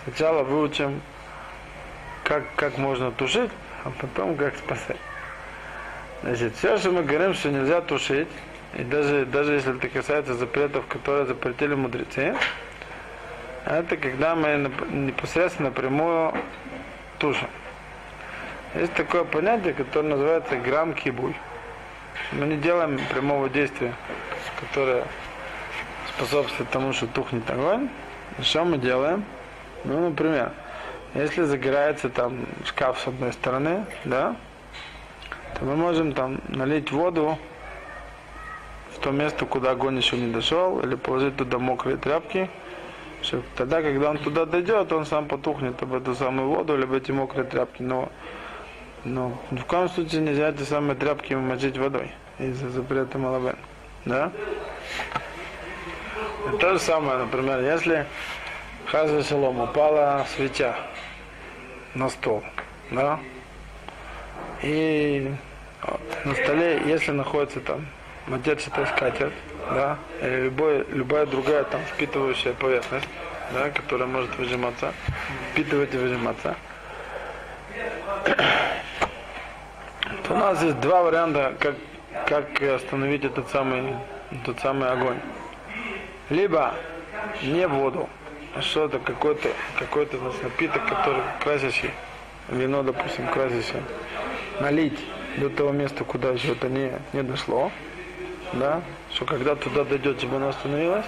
Сначала 0.03 0.43
выучим, 0.43 1.01
как, 2.23 2.43
как 2.55 2.77
можно 2.77 3.11
тушить, 3.11 3.51
а 3.83 3.91
потом 3.91 4.35
как 4.35 4.55
спасать. 4.57 4.97
Значит, 6.23 6.55
все, 6.55 6.77
что 6.77 6.91
мы 6.91 7.03
говорим, 7.03 7.33
что 7.33 7.49
нельзя 7.49 7.81
тушить, 7.81 8.29
и 8.75 8.83
даже, 8.83 9.25
даже 9.25 9.53
если 9.53 9.77
это 9.77 9.87
касается 9.87 10.33
запретов, 10.33 10.85
которые 10.87 11.25
запретили 11.25 11.75
мудрецы, 11.75 12.35
это 13.65 13.97
когда 13.97 14.35
мы 14.35 14.69
непосредственно 14.91 15.69
напрямую 15.69 16.33
тушим. 17.19 17.49
Есть 18.75 18.93
такое 18.93 19.23
понятие, 19.23 19.73
которое 19.73 20.09
называется 20.09 20.57
грамм 20.57 20.93
кибуль. 20.93 21.33
Мы 22.31 22.47
не 22.47 22.57
делаем 22.57 22.99
прямого 23.11 23.47
действия, 23.47 23.93
которое 24.59 25.05
способствует 26.15 26.69
тому, 26.71 26.93
что 26.93 27.05
тухнет 27.07 27.47
огонь. 27.49 27.89
Что 28.41 28.65
мы 28.65 28.79
делаем? 28.79 29.23
Ну, 29.83 30.09
например, 30.09 30.51
если 31.13 31.43
загорается 31.43 32.09
там 32.09 32.45
шкаф 32.65 32.99
с 32.99 33.07
одной 33.07 33.33
стороны, 33.33 33.85
да, 34.05 34.35
то 35.59 35.65
мы 35.65 35.75
можем 35.75 36.13
там 36.13 36.41
налить 36.47 36.91
воду 36.91 37.37
то 39.03 39.11
место, 39.11 39.45
куда 39.45 39.71
огонь 39.71 39.97
еще 39.97 40.15
не 40.15 40.31
дошел, 40.31 40.79
или 40.79 40.95
положить 40.95 41.35
туда 41.35 41.59
мокрые 41.59 41.97
тряпки, 41.97 42.49
тогда, 43.57 43.81
когда 43.81 44.09
он 44.11 44.17
туда 44.17 44.45
дойдет, 44.45 44.93
он 44.93 45.05
сам 45.05 45.27
потухнет 45.27 45.83
об 45.83 45.93
эту 45.93 46.15
самую 46.15 46.47
воду, 46.47 46.77
либо 46.77 46.95
эти 46.95 47.11
мокрые 47.11 47.43
тряпки. 47.43 47.81
Но, 47.81 48.09
но 49.03 49.37
в 49.51 49.65
коем 49.65 49.89
случае 49.89 50.21
нельзя 50.21 50.49
эти 50.49 50.63
самые 50.63 50.95
тряпки 50.95 51.33
мочить 51.33 51.77
водой 51.77 52.11
из-за 52.39 52.69
запрета 52.69 53.17
малабен. 53.17 53.57
Да? 54.05 54.31
И 56.53 56.57
то 56.57 56.73
же 56.73 56.79
самое, 56.79 57.17
например, 57.17 57.59
если 57.59 58.05
Хаза 58.85 59.21
Шалом 59.21 59.59
упала 59.59 60.25
свеча 60.33 60.77
на 61.93 62.09
стол, 62.09 62.41
да, 62.89 63.19
и 64.61 65.29
на 66.23 66.35
столе, 66.35 66.81
если 66.85 67.11
находится 67.11 67.59
там 67.59 67.85
матерчатая 68.27 68.85
скатерть, 68.87 69.33
да, 69.69 69.97
или 70.21 70.43
любой, 70.45 70.85
любая 70.89 71.25
другая 71.25 71.63
там 71.63 71.81
впитывающая 71.93 72.53
поверхность, 72.53 73.07
да, 73.53 73.69
которая 73.69 74.07
может 74.07 74.35
выжиматься, 74.37 74.93
впитывать 75.51 75.93
и 75.93 75.97
выжиматься, 75.97 76.55
то 80.27 80.33
у 80.33 80.37
нас 80.37 80.61
есть 80.63 80.79
два 80.79 81.03
варианта, 81.03 81.55
как, 81.59 81.75
как 82.27 82.61
остановить 82.61 83.25
этот 83.25 83.49
самый, 83.49 83.95
тот 84.45 84.59
самый 84.59 84.89
огонь. 84.89 85.19
Либо 86.29 86.73
не 87.41 87.67
воду, 87.67 88.09
а 88.55 88.61
что-то, 88.61 88.99
какой-то, 88.99 89.49
какой-то 89.77 90.17
значит, 90.17 90.43
напиток, 90.43 90.85
который 90.87 91.21
красящий, 91.43 91.91
вино, 92.49 92.83
допустим, 92.83 93.27
красящее, 93.27 93.83
налить 94.59 94.99
до 95.37 95.49
того 95.49 95.71
места, 95.71 96.03
куда 96.03 96.29
еще 96.29 96.51
это 96.53 96.69
не, 96.69 96.91
не 97.13 97.23
дошло, 97.23 97.71
да, 98.53 98.81
что 99.13 99.25
когда 99.25 99.55
туда 99.55 99.83
дойдет, 99.83 100.19
чтобы 100.19 100.37
оно 100.37 100.49
остановилось, 100.49 101.05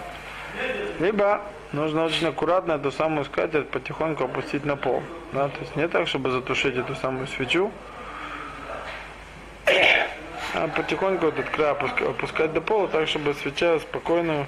либо 1.00 1.42
нужно 1.72 2.06
очень 2.06 2.28
аккуратно 2.28 2.74
эту 2.74 2.92
самую 2.92 3.26
скатерть 3.26 3.70
потихоньку 3.70 4.26
опустить 4.26 4.66
на 4.66 4.76
пол, 4.76 5.04
да, 5.34 5.50
то 5.50 5.60
есть 5.62 5.76
не 5.76 5.88
так, 5.88 6.08
чтобы 6.08 6.32
затушить 6.32 6.76
эту 6.76 6.96
самую 6.96 7.28
свечу, 7.28 7.72
а 10.54 10.68
потихоньку 10.70 11.28
этот 11.28 11.50
край 11.50 11.72
опускать, 11.72 12.08
опускать 12.08 12.54
до 12.54 12.62
пола, 12.62 12.88
так, 12.88 13.08
чтобы 13.08 13.34
свеча 13.34 13.80
спокойно 13.80 14.48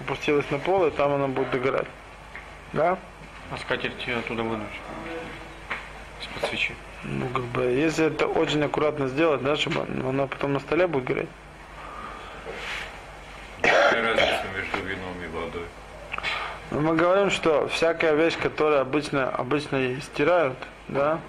опустилась 0.00 0.50
на 0.50 0.58
пол, 0.58 0.86
и 0.86 0.90
там 0.90 1.12
она 1.12 1.28
будет 1.28 1.50
догорать. 1.50 1.86
Да? 2.72 2.98
А 3.50 3.58
скатерть 3.58 4.08
оттуда 4.08 4.42
вынуть. 4.42 4.66
Из-под 6.22 6.48
свечи. 6.48 6.74
Ну, 7.04 7.28
как 7.28 7.44
бы, 7.44 7.62
если 7.64 8.06
это 8.06 8.26
очень 8.26 8.62
аккуратно 8.64 9.08
сделать, 9.08 9.42
да, 9.42 9.56
чтобы 9.56 9.82
она 10.08 10.26
потом 10.26 10.54
на 10.54 10.60
столе 10.60 10.86
будет 10.86 11.04
гореть. 11.04 11.28
Какая 13.60 14.02
разница 14.02 14.44
между 14.56 14.88
вином 14.88 15.22
и 15.22 15.28
водой? 15.28 15.66
Но 16.63 16.63
мы 16.80 16.96
говорим, 16.96 17.30
что 17.30 17.68
всякая 17.68 18.14
вещь, 18.14 18.36
которая 18.36 18.80
обычно, 18.80 19.28
обычно 19.28 19.76
и 19.76 20.00
стирают, 20.00 20.56
да, 20.88 21.20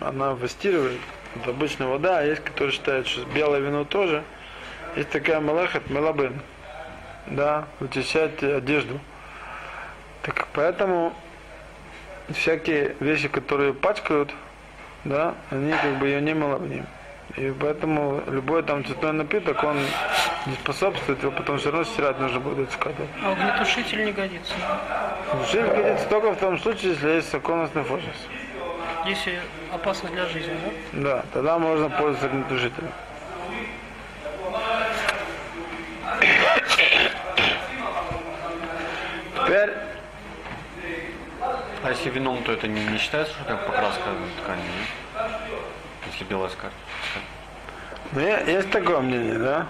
она 0.00 0.32
выстирывает. 0.32 1.00
Это 1.34 1.50
обычно 1.50 1.88
вода, 1.88 2.20
а 2.20 2.22
есть, 2.22 2.42
которые 2.42 2.72
считают, 2.72 3.06
что 3.06 3.26
белое 3.26 3.60
вино 3.60 3.84
тоже. 3.84 4.24
Есть 4.96 5.10
такая 5.10 5.40
малахат, 5.40 5.90
мелабын, 5.90 6.40
да, 7.26 7.66
вычищать 7.78 8.42
одежду. 8.42 8.98
Так 10.22 10.48
поэтому 10.54 11.12
всякие 12.30 12.96
вещи, 13.00 13.28
которые 13.28 13.74
пачкают, 13.74 14.30
да, 15.04 15.34
они 15.50 15.72
как 15.72 15.98
бы 15.98 16.08
ее 16.08 16.22
не 16.22 16.34
маловним. 16.34 16.86
И 17.36 17.52
поэтому 17.60 18.22
любой 18.28 18.62
там 18.62 18.82
цветной 18.84 19.12
напиток, 19.12 19.62
он 19.62 19.76
не 20.46 20.54
способствует, 20.54 21.22
его 21.22 21.32
потом 21.32 21.58
все 21.58 21.70
равно 21.70 21.84
стирать 21.84 22.18
нужно 22.18 22.40
будет 22.40 22.70
искать. 22.70 22.94
А 23.22 23.32
огнетушитель 23.32 24.06
не 24.06 24.12
годится. 24.12 24.54
Жить 25.52 25.66
годится 25.66 26.08
только 26.08 26.32
в 26.32 26.38
том 26.38 26.58
случае, 26.58 26.92
если 26.92 27.08
есть 27.10 27.34
оконностный 27.34 27.82
фошис. 27.82 28.06
Если 29.04 29.38
опасно 29.70 30.08
для 30.08 30.24
жизни, 30.26 30.56
да? 30.92 31.00
Да, 31.02 31.24
тогда 31.34 31.58
можно 31.58 31.90
пользоваться 31.90 32.26
огнетушителем. 32.26 32.90
Теперь, 39.34 39.70
А 41.84 41.90
если 41.90 42.10
вином, 42.10 42.42
то 42.42 42.52
это 42.52 42.66
не, 42.66 42.82
не 42.84 42.98
считается, 42.98 43.34
что 43.34 43.44
это 43.44 43.56
покраска 43.56 44.10
ткани, 44.42 44.62
нет? 44.62 45.05
Если 46.18 46.32
белая 46.32 46.48
скатерть. 46.48 46.72
ну, 48.12 48.20
есть 48.20 48.70
такое 48.70 49.00
мнение, 49.00 49.38
да? 49.38 49.66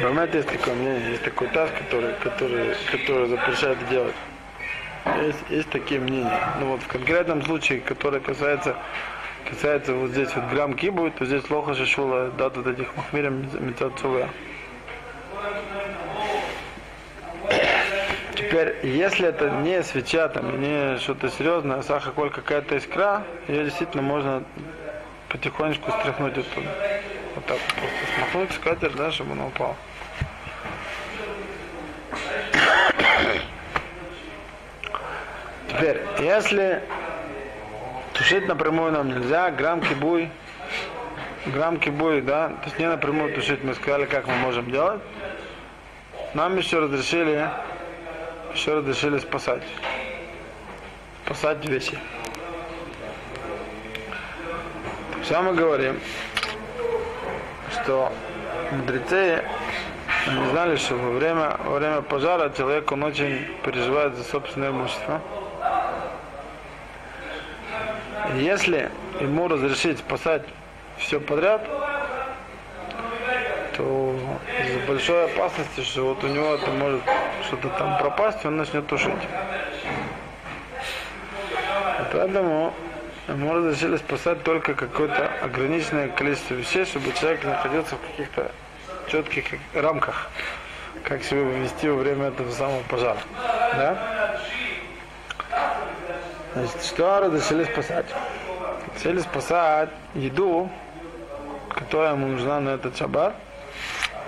Бамет 0.00 0.32
есть 0.32 0.48
такое 0.48 0.74
мнение, 0.74 1.10
есть 1.10 1.24
такой 1.24 1.48
таз, 1.48 1.70
который, 1.76 2.14
который, 2.22 2.76
который 2.92 3.28
запрещает 3.28 3.78
делать. 3.88 4.14
Есть, 5.22 5.38
есть 5.48 5.70
такие 5.70 6.00
мнения. 6.00 6.40
Ну 6.60 6.66
вот 6.66 6.82
в 6.82 6.86
конкретном 6.86 7.42
случае, 7.42 7.80
который 7.80 8.20
касается 8.20 8.76
касается 9.48 9.92
вот 9.94 10.10
здесь 10.10 10.28
вот 10.36 10.44
грамм 10.50 10.74
кибует, 10.74 11.16
то 11.16 11.24
здесь 11.24 11.50
лоха 11.50 11.74
шишула 11.74 12.30
дат 12.30 12.56
вот 12.56 12.68
этих 12.68 12.96
махмирим 12.96 13.48
мецацуля. 13.58 14.28
Теперь, 18.50 18.74
если 18.82 19.28
это 19.28 19.48
не 19.48 19.80
свеча, 19.84 20.26
там, 20.26 20.60
не 20.60 20.98
что-то 20.98 21.30
серьезное, 21.30 21.76
а 21.76 21.82
сахаколь 21.84 22.30
какая-то 22.30 22.78
искра, 22.78 23.22
ее 23.46 23.62
действительно 23.62 24.02
можно 24.02 24.42
потихонечку 25.28 25.92
стряхнуть 25.92 26.36
оттуда. 26.36 26.66
Вот 27.36 27.46
так 27.46 27.58
просто 27.58 27.96
смахнуть 28.16 28.50
скатерть, 28.50 28.96
да, 28.96 29.12
чтобы 29.12 29.34
она 29.34 29.46
упала. 29.46 29.76
Теперь, 35.68 36.02
если 36.18 36.82
тушить 38.14 38.48
напрямую 38.48 38.90
нам 38.90 39.10
нельзя, 39.10 39.52
грамм 39.52 39.80
кибуй, 39.80 40.28
грамм 41.46 41.78
кибуй, 41.78 42.20
да, 42.20 42.48
то 42.48 42.64
есть 42.64 42.80
не 42.80 42.88
напрямую 42.88 43.32
тушить, 43.32 43.62
мы 43.62 43.74
сказали, 43.74 44.06
как 44.06 44.26
мы 44.26 44.34
можем 44.34 44.72
делать. 44.72 45.00
Нам 46.34 46.56
еще 46.56 46.80
разрешили, 46.80 47.48
еще 48.54 48.78
разрешили 48.78 49.18
спасать. 49.18 49.62
Спасать 51.24 51.64
вещи. 51.66 51.98
Все 55.22 55.40
мы 55.42 55.54
говорим, 55.54 56.00
что 57.70 58.12
мудрецы 58.72 59.44
они 60.26 60.50
знали, 60.50 60.76
что 60.76 60.96
во 60.96 61.10
время, 61.12 61.56
во 61.64 61.78
время 61.78 62.02
пожара 62.02 62.50
человек 62.50 62.90
он 62.92 63.02
очень 63.04 63.46
переживает 63.64 64.16
за 64.16 64.24
собственное 64.24 64.70
имущество. 64.70 65.20
И 68.34 68.42
если 68.42 68.90
ему 69.20 69.48
разрешить 69.48 69.98
спасать 69.98 70.42
все 70.98 71.20
подряд, 71.20 71.66
то 73.76 74.09
из-за 74.64 74.86
большой 74.86 75.26
опасности, 75.26 75.82
что 75.82 76.08
вот 76.08 76.24
у 76.24 76.28
него 76.28 76.54
это 76.54 76.70
может 76.70 77.02
что-то 77.46 77.68
там 77.70 77.98
пропасть, 77.98 78.44
он 78.44 78.56
начнет 78.56 78.86
тушить. 78.86 79.12
Поэтому 82.12 82.74
ему 83.28 83.54
разрешили 83.54 83.96
спасать 83.96 84.42
только 84.42 84.74
какое-то 84.74 85.30
ограниченное 85.42 86.08
количество 86.08 86.54
вещей, 86.54 86.84
чтобы 86.84 87.12
человек 87.12 87.44
находился 87.44 87.96
в 87.96 88.00
каких-то 88.10 88.50
четких 89.08 89.44
рамках, 89.74 90.30
как 91.04 91.22
себя 91.22 91.42
вести 91.42 91.88
во 91.88 91.96
время 91.96 92.28
этого 92.28 92.50
самого 92.50 92.82
пожара. 92.82 93.18
Да? 93.76 94.40
Значит, 96.54 96.82
что 96.82 97.20
разрешили 97.20 97.64
спасать? 97.64 98.06
Решили 98.96 99.20
спасать 99.20 99.90
еду, 100.14 100.68
которая 101.68 102.12
ему 102.14 102.26
нужна 102.26 102.60
на 102.60 102.70
этот 102.70 102.96
шаббат, 102.96 103.34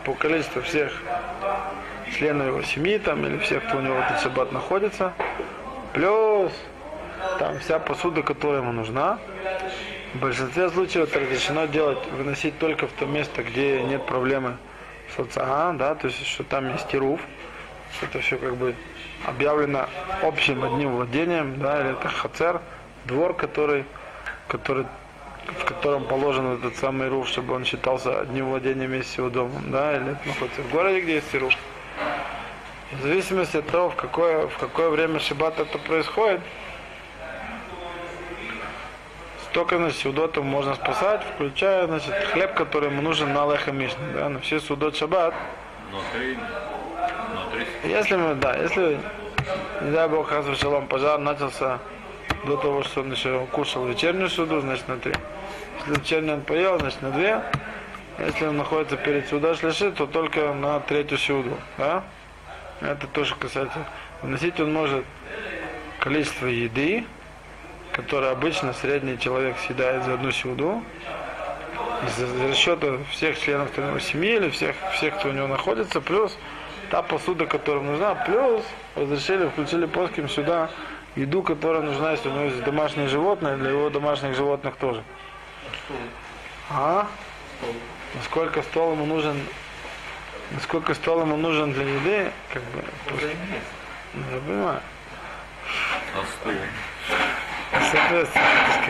по 0.04 0.14
количеству 0.14 0.62
всех 0.62 0.92
членов 2.16 2.46
его 2.48 2.62
семьи 2.62 2.98
там, 2.98 3.24
или 3.26 3.38
всех, 3.38 3.64
кто 3.66 3.78
у 3.78 3.80
него 3.80 3.94
в 3.94 3.98
этот 4.00 4.20
шаббат 4.20 4.52
находится, 4.52 5.12
плюс 5.92 6.52
там 7.38 7.58
вся 7.60 7.78
посуда, 7.78 8.22
которая 8.22 8.60
ему 8.60 8.72
нужна. 8.72 9.18
В 10.14 10.20
большинстве 10.20 10.68
случаев 10.68 11.08
это 11.08 11.20
разрешено 11.20 11.66
делать, 11.66 11.98
выносить 12.12 12.58
только 12.58 12.86
в 12.86 12.92
то 12.92 13.06
место, 13.06 13.42
где 13.42 13.82
нет 13.82 14.04
проблемы 14.04 14.56
с 15.14 15.18
ОЦА, 15.18 15.74
да, 15.78 15.94
то 15.94 16.08
есть, 16.08 16.26
что 16.26 16.44
там 16.44 16.70
есть 16.72 16.88
тируф, 16.88 17.20
это 18.02 18.20
все 18.20 18.36
как 18.36 18.56
бы 18.56 18.74
объявлено 19.24 19.88
общим 20.22 20.64
одним 20.64 20.96
владением, 20.96 21.58
да, 21.58 21.80
или 21.80 21.92
это 21.92 22.08
хацер, 22.08 22.60
двор, 23.04 23.34
который, 23.34 23.84
который, 24.48 24.86
в 25.46 25.64
котором 25.64 26.04
положен 26.04 26.54
этот 26.54 26.76
самый 26.76 27.08
руф, 27.08 27.28
чтобы 27.28 27.54
он 27.54 27.64
считался 27.64 28.20
одним 28.20 28.50
владением 28.50 28.90
вместе 28.90 29.12
с 29.12 29.18
его 29.18 29.30
домом, 29.30 29.70
да, 29.70 29.96
или 29.96 30.12
это 30.12 30.28
находится 30.28 30.62
в 30.62 30.70
городе, 30.70 31.00
где 31.00 31.14
есть 31.16 31.34
руф. 31.34 31.54
В 32.92 33.02
зависимости 33.02 33.56
от 33.56 33.66
того, 33.68 33.90
в 33.90 33.96
какое, 33.96 34.46
в 34.46 34.58
какое 34.58 34.90
время 34.90 35.18
шаббат 35.18 35.58
это 35.58 35.78
происходит, 35.78 36.40
столько 39.50 39.78
значит, 39.78 39.98
судотов 39.98 40.44
можно 40.44 40.74
спасать, 40.74 41.22
включая 41.34 41.86
значит, 41.86 42.12
хлеб, 42.32 42.54
который 42.54 42.90
ему 42.90 43.02
нужен 43.02 43.32
на 43.32 43.50
леха 43.50 43.72
мишна, 43.72 43.98
да, 44.14 44.28
на 44.28 44.40
все 44.40 44.60
судот 44.60 44.96
шаббат. 44.96 45.34
Если 47.84 48.16
мы, 48.16 48.34
да, 48.34 48.56
если, 48.56 48.98
не 49.82 49.90
дай 49.90 50.08
Бог, 50.08 50.30
раз 50.30 50.46
шалом, 50.58 50.86
пожар 50.86 51.18
начался 51.18 51.78
до 52.44 52.56
того, 52.56 52.82
что 52.82 53.00
он 53.00 53.12
еще 53.12 53.46
кушал 53.52 53.86
вечернюю 53.86 54.28
суду, 54.28 54.60
значит 54.60 54.88
на 54.88 54.98
три. 54.98 55.14
Если 55.78 56.00
вечернюю 56.00 56.34
он 56.38 56.42
поел, 56.42 56.78
значит 56.78 57.02
на 57.02 57.10
две. 57.10 57.42
если 58.18 58.46
он 58.46 58.56
находится 58.56 58.96
перед 58.96 59.28
сюда 59.28 59.54
шлиши, 59.54 59.90
то 59.92 60.06
только 60.06 60.52
на 60.54 60.80
третью 60.80 61.18
сюду, 61.18 61.56
да? 61.78 62.04
Это 62.80 63.06
тоже 63.06 63.34
касается. 63.36 63.86
Выносить 64.22 64.58
он 64.60 64.72
может 64.72 65.04
количество 66.00 66.46
еды, 66.46 67.04
которое 67.92 68.32
обычно 68.32 68.72
средний 68.72 69.18
человек 69.18 69.56
съедает 69.58 70.04
за 70.04 70.14
одну 70.14 70.32
сюду, 70.32 70.82
за, 72.16 72.26
за 72.26 72.48
расчета 72.48 72.98
всех 73.10 73.38
членов 73.38 73.76
его 73.76 73.98
семьи 74.00 74.34
или 74.36 74.50
всех, 74.50 74.74
всех, 74.94 75.18
кто 75.18 75.28
у 75.28 75.32
него 75.32 75.46
находится, 75.46 76.00
плюс 76.00 76.36
та 76.90 77.02
посуда, 77.02 77.46
которая 77.46 77.82
нужна, 77.82 78.14
плюс 78.14 78.64
разрешили, 78.96 79.48
включили 79.48 79.86
плоским 79.86 80.28
сюда 80.28 80.70
еду, 81.16 81.42
которая 81.42 81.82
нужна, 81.82 82.12
если 82.12 82.28
у 82.28 82.32
него 82.32 82.44
есть 82.44 82.62
домашние 82.64 83.08
животные, 83.08 83.56
для 83.56 83.70
его 83.70 83.90
домашних 83.90 84.34
животных 84.34 84.76
тоже. 84.76 85.02
А? 86.70 87.06
Насколько 88.14 88.62
стол 88.62 88.92
ему 88.92 89.06
нужен, 89.06 89.36
насколько 90.52 90.94
стол 90.94 91.22
ему 91.22 91.36
нужен 91.36 91.72
для 91.72 91.84
еды, 91.84 92.32
как 92.52 92.62
бы, 92.62 92.84
ну, 94.14 94.26
я 94.30 94.40
понимаю. 94.40 94.80
А 96.14 96.24
стул? 96.40 96.52
Соответственно, 97.90 98.44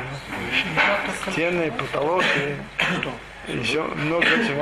бы, 0.04 1.32
стены, 1.32 1.72
потолок 1.72 2.24
и 2.36 2.56
еще 3.48 3.82
много 3.82 4.24
очень 4.24 4.56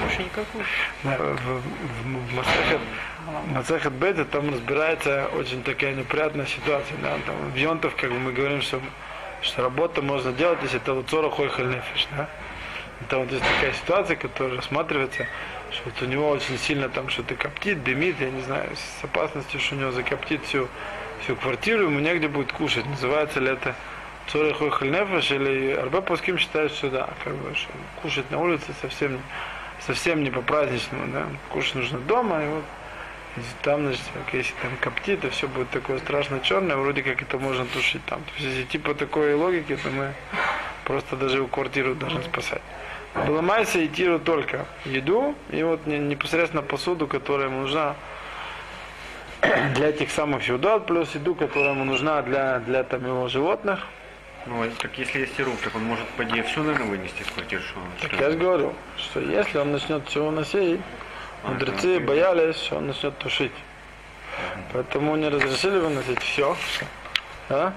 больше 0.00 0.22
никакой. 0.22 0.64
Да, 1.02 1.16
в, 1.18 1.36
в, 1.36 2.34
в 2.34 3.19
Масахет, 3.30 3.54
Масахет 3.54 3.92
Бета 3.92 4.24
там 4.24 4.50
разбирается 4.50 5.28
очень 5.34 5.62
такая 5.62 5.94
неприятная 5.94 6.46
ситуация. 6.46 6.96
Да? 6.98 7.16
Там, 7.26 7.36
в 7.50 7.56
Йонтов, 7.56 7.94
как 7.96 8.10
бы 8.10 8.18
мы 8.18 8.32
говорим, 8.32 8.62
что, 8.62 8.80
что 9.42 9.62
работу 9.62 10.02
можно 10.02 10.32
делать, 10.32 10.58
если 10.62 10.78
это 10.78 10.92
луцора 10.92 11.30
хойхаль 11.30 11.68
нефиш. 11.68 12.08
Да? 12.16 12.28
Там 13.08 13.20
вот 13.20 13.32
есть 13.32 13.44
такая 13.44 13.72
ситуация, 13.72 14.16
которая 14.16 14.56
рассматривается, 14.56 15.26
что 15.70 15.82
вот 15.86 16.02
у 16.02 16.06
него 16.06 16.28
очень 16.28 16.58
сильно 16.58 16.88
там 16.88 17.08
что-то 17.08 17.34
коптит, 17.34 17.82
дымит, 17.82 18.20
я 18.20 18.30
не 18.30 18.42
знаю, 18.42 18.68
с 18.74 19.04
опасностью, 19.04 19.60
что 19.60 19.76
у 19.76 19.78
него 19.78 19.90
закоптит 19.90 20.44
всю, 20.44 20.68
всю 21.22 21.36
квартиру, 21.36 21.84
ему 21.84 22.00
негде 22.00 22.28
будет 22.28 22.52
кушать. 22.52 22.84
Называется 22.86 23.40
ли 23.40 23.50
это 23.50 23.74
Цоры 24.26 24.54
хойхаль 24.54 24.90
нефиш, 24.90 25.30
или 25.32 25.72
Арбе 25.72 26.02
Пуским 26.02 26.38
считают, 26.38 26.72
что 26.72 26.90
да, 26.90 27.08
как 27.24 27.34
бы, 27.34 27.54
что 27.54 27.70
кушать 28.02 28.30
на 28.30 28.38
улице 28.38 28.72
совсем, 28.80 29.18
совсем 29.80 30.22
не 30.22 30.30
по-праздничному, 30.30 31.12
да, 31.12 31.26
кушать 31.48 31.76
нужно 31.76 31.98
дома, 31.98 32.44
и 32.44 32.48
вот 32.48 32.64
и 33.36 33.40
там, 33.62 33.82
значит, 33.84 34.02
если 34.32 34.52
там 34.60 34.76
коптит, 34.80 35.24
и 35.24 35.30
все 35.30 35.46
будет 35.46 35.70
такое 35.70 35.98
страшно 35.98 36.40
черное, 36.40 36.76
вроде 36.76 37.02
как 37.02 37.22
это 37.22 37.38
можно 37.38 37.64
тушить 37.66 38.04
там. 38.06 38.20
То 38.20 38.30
есть, 38.42 38.56
если 38.56 38.62
типа 38.64 38.94
такой 38.94 39.34
логики, 39.34 39.76
то 39.76 39.88
мы 39.90 40.12
просто 40.84 41.16
даже 41.16 41.36
его 41.36 41.46
квартиру 41.46 41.94
должны 41.94 42.22
спасать. 42.22 42.62
Ломайся 43.14 43.78
и 43.78 43.88
тиру 43.88 44.18
только 44.18 44.66
еду, 44.84 45.34
и 45.50 45.62
вот 45.62 45.86
не- 45.86 45.98
непосредственно 45.98 46.62
посуду, 46.62 47.06
которая 47.06 47.48
ему 47.48 47.62
нужна 47.62 47.94
для 49.74 49.88
этих 49.88 50.10
самых 50.10 50.44
сюдот, 50.44 50.86
плюс 50.86 51.14
еду, 51.14 51.34
которая 51.34 51.74
ему 51.74 51.84
нужна 51.84 52.22
для, 52.22 52.58
для 52.60 52.82
там 52.84 53.04
его 53.06 53.28
животных. 53.28 53.86
Ну, 54.46 54.62
а 54.62 54.70
так 54.78 54.96
если 54.96 55.20
есть 55.20 55.38
рук, 55.38 55.56
так 55.62 55.74
он 55.74 55.84
может, 55.84 56.06
по 56.16 56.22
идее, 56.22 56.42
все, 56.44 56.62
наверное, 56.62 56.88
вынести 56.88 57.22
из 57.22 57.26
квартиры, 57.26 57.62
что 57.62 57.78
он 57.78 57.86
Так 58.00 58.20
я 58.20 58.30
же 58.30 58.38
говорю, 58.38 58.74
что 58.96 59.20
если 59.20 59.58
он 59.58 59.72
начнет 59.72 60.08
все 60.08 60.24
уносить, 60.24 60.80
мудрецы 61.44 62.00
боялись, 62.00 62.56
что 62.56 62.76
он 62.76 62.88
начнет 62.88 63.16
тушить. 63.18 63.52
Поэтому 64.72 65.16
не 65.16 65.28
разрешили 65.28 65.78
выносить 65.78 66.22
все. 66.22 66.56
Да? 67.48 67.72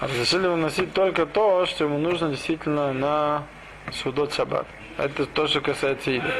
А 0.00 0.06
разрешили 0.06 0.46
выносить 0.46 0.92
только 0.92 1.26
то, 1.26 1.66
что 1.66 1.84
ему 1.84 1.98
нужно 1.98 2.30
действительно 2.30 2.92
на 2.92 3.44
судот 3.92 4.34
шаббат. 4.34 4.66
Это 4.98 5.26
то, 5.26 5.46
что 5.46 5.60
касается 5.60 6.10
еды. 6.10 6.32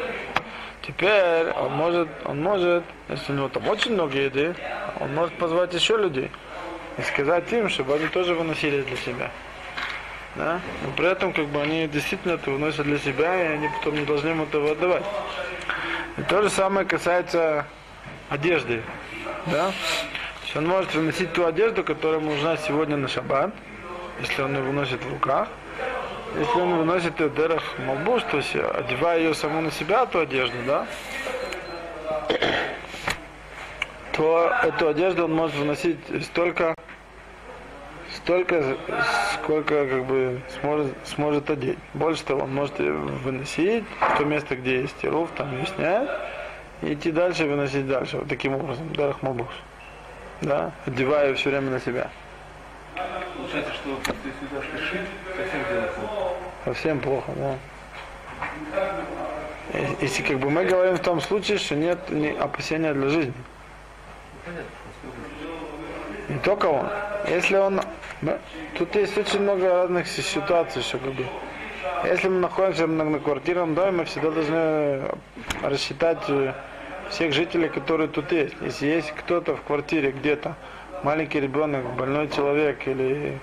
Теперь 0.87 1.49
он 1.51 1.73
может, 1.73 2.09
он 2.25 2.43
может, 2.43 2.85
если 3.09 3.33
у 3.33 3.37
него 3.37 3.49
там 3.49 3.67
очень 3.69 3.93
много 3.93 4.19
еды, 4.19 4.55
он 5.01 5.15
может 5.15 5.35
позвать 5.39 5.73
еще 5.73 5.97
людей 5.97 6.31
и 6.99 7.03
сказать 7.03 7.51
им, 7.53 7.69
чтобы 7.69 7.95
они 7.95 8.07
тоже 8.09 8.35
выносили 8.35 8.83
для 8.83 8.97
себя. 8.97 9.31
Да? 10.37 10.61
Но 10.83 10.91
при 10.97 11.11
этом 11.11 11.33
как 11.33 11.47
бы 11.47 11.63
они 11.63 11.89
действительно 11.89 12.33
это 12.33 12.51
выносят 12.51 12.85
для 12.85 12.99
себя, 12.99 13.35
и 13.35 13.55
они 13.55 13.69
потом 13.69 13.95
не 13.95 14.05
должны 14.05 14.29
ему 14.29 14.45
этого 14.45 14.73
отдавать. 14.73 15.05
И 16.17 16.23
то 16.23 16.43
же 16.43 16.51
самое 16.51 16.87
касается 16.87 17.67
одежды. 18.29 18.83
Да? 19.47 19.67
То 19.67 20.45
есть 20.45 20.57
он 20.57 20.67
может 20.67 20.95
выносить 20.95 21.33
ту 21.33 21.45
одежду, 21.45 21.83
которая 21.83 22.21
ему 22.21 22.33
нужна 22.33 22.57
сегодня 22.57 22.97
на 22.97 23.09
шаббат, 23.09 23.53
если 24.21 24.43
он 24.43 24.55
ее 24.55 24.63
выносит 24.63 25.03
в 25.05 25.11
руках. 25.11 25.49
Если 26.39 26.61
он 26.61 26.77
выносит 26.79 27.19
ее 27.21 27.29
в 27.29 27.35
дырах 27.35 27.63
молбуш, 27.79 28.23
то 28.25 28.39
есть 28.39 28.55
одевая 28.57 29.19
ее 29.21 29.35
саму 29.35 29.61
на 29.61 29.71
себя, 29.71 30.05
ту 30.07 30.21
одежду, 30.21 30.57
да, 30.67 30.87
то 34.13 34.53
эту 34.63 34.89
одежду 34.89 35.25
он 35.25 35.35
может 35.35 35.57
выносить 35.57 35.99
столько, 36.25 36.75
столько, 38.25 38.77
сколько 39.35 39.87
как 39.87 40.05
бы 40.07 40.41
сможет, 40.61 40.95
сможет 41.05 41.51
одеть. 41.51 41.79
Больше 41.93 42.25
того, 42.25 42.45
он 42.45 42.55
может 42.55 42.79
выносить 42.79 43.85
в 44.01 44.19
то 44.19 44.25
место, 44.25 44.57
где 44.57 44.81
есть 44.81 45.05
руф, 45.05 45.29
там 45.37 45.55
ее 45.57 45.67
снять, 45.67 46.09
и 46.83 46.95
идти 46.95 47.13
дальше 47.13 47.45
выносить 47.45 47.87
дальше. 47.87 48.17
Вот 48.17 48.29
таким 48.29 48.55
образом, 48.55 48.93
дарах 48.95 49.23
малбуш. 49.23 49.49
Да, 50.41 50.73
одевая 50.87 51.35
все 51.35 51.51
время 51.51 51.71
на 51.71 51.81
себя. 51.81 52.11
Получается, 53.37 53.73
что 53.75 53.91
если 53.91 54.33
сюда 54.41 54.63
шишит, 54.63 55.07
совсем 55.37 55.61
дело 55.71 55.87
плохо. 55.89 56.35
Совсем 56.65 57.01
плохо, 57.01 57.33
да. 57.37 57.59
Если 60.01 60.23
как 60.23 60.39
бы 60.39 60.51
мы 60.51 60.65
говорим 60.65 60.97
в 60.97 61.01
том 61.01 61.21
случае, 61.21 61.59
что 61.59 61.75
нет 61.75 61.99
ни 62.09 62.29
опасения 62.29 62.95
для 62.95 63.09
жизни. 63.09 63.35
Не 64.47 64.84
только 66.45 66.67
он. 66.67 66.87
Если 67.29 67.57
он... 67.57 67.81
Тут 68.79 68.95
есть 68.95 69.17
очень 69.19 69.41
много 69.41 69.69
разных 69.69 70.07
си- 70.07 70.23
ситуаций, 70.23 70.83
что 70.83 70.99
как 70.99 71.13
бы... 71.13 71.25
Если 72.05 72.29
мы 72.29 72.41
находимся 72.41 72.87
на, 72.87 73.05
на 73.05 73.19
квартирном 73.19 73.75
доме, 73.75 73.91
мы 73.91 74.05
всегда 74.05 74.31
должны 74.31 75.03
рассчитать 75.63 76.23
э, 76.29 76.53
всех 77.11 77.33
жителей, 77.33 77.69
которые 77.69 78.09
тут 78.09 78.31
есть. 78.33 78.55
Если 78.61 78.87
есть 78.87 79.11
кто-то 79.13 79.57
в 79.57 79.63
квартире 79.63 80.11
где-то, 80.11 80.55
маленький 81.03 81.41
ребенок, 81.41 81.85
больной 81.95 82.29
человек 82.29 82.87
или 82.87 83.39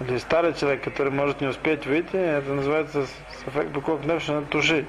или 0.00 0.18
старый 0.18 0.54
человек, 0.54 0.82
который 0.82 1.12
может 1.12 1.40
не 1.40 1.46
успеть 1.46 1.86
выйти, 1.86 2.16
это 2.16 2.52
называется 2.52 3.06
сафек 3.44 3.68
быков 3.68 4.04
нефш, 4.04 4.28
надо 4.28 4.46
тушить. 4.46 4.86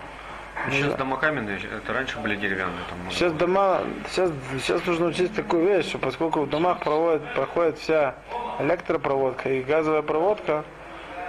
Сейчас 0.71 0.95
дома 0.95 1.17
каменные, 1.17 1.58
это 1.58 1.93
раньше 1.93 2.17
были 2.19 2.36
деревянные. 2.36 2.84
Там, 2.89 3.12
Сейчас 3.12 3.34
дома, 3.34 3.82
сейчас, 4.10 4.32
сейчас 4.60 4.86
нужно 4.86 5.08
учить 5.08 5.36
такую 5.36 5.67
вещь, 5.67 5.88
что 5.88 5.97
поскольку 5.97 6.41
в 6.41 6.49
домах 6.49 6.80
проводит, 6.80 7.21
проходит 7.34 7.78
вся 7.80 8.15
электропроводка 8.60 9.49
и 9.49 9.62
газовая 9.62 10.02
проводка, 10.02 10.63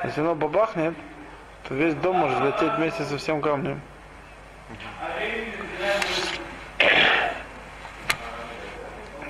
если 0.05 0.21
оно 0.21 0.35
бабахнет, 0.37 0.95
то 1.69 1.75
весь 1.75 1.95
дом 1.95 2.17
может 2.17 2.41
лететь 2.41 2.75
вместе 2.77 3.03
со 3.05 3.19
всем 3.19 3.41
камнем. 3.41 3.81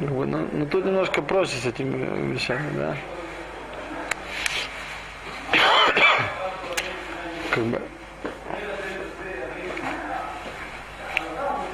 Ну, 0.01 0.25
ну, 0.25 0.67
тут 0.67 0.85
немножко 0.85 1.23
проще 1.23 1.57
с 1.57 1.67
этими 1.67 2.33
вещами, 2.33 2.69
да. 2.77 2.97
Как 7.51 7.65
бы, 7.65 7.81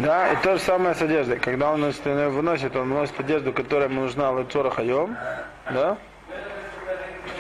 Да, 0.03 0.33
и 0.33 0.37
то 0.37 0.57
же 0.57 0.63
самое 0.63 0.95
с 0.95 1.03
одеждой. 1.03 1.39
Когда 1.39 1.73
он 1.73 1.83
выносит, 1.83 2.75
он 2.75 2.89
выносит 2.91 3.21
одежду, 3.21 3.53
которая 3.53 3.89
ему 3.89 4.03
нужна 4.03 4.31
лацора 4.31 4.71
хайом, 4.71 5.17
да? 5.71 5.99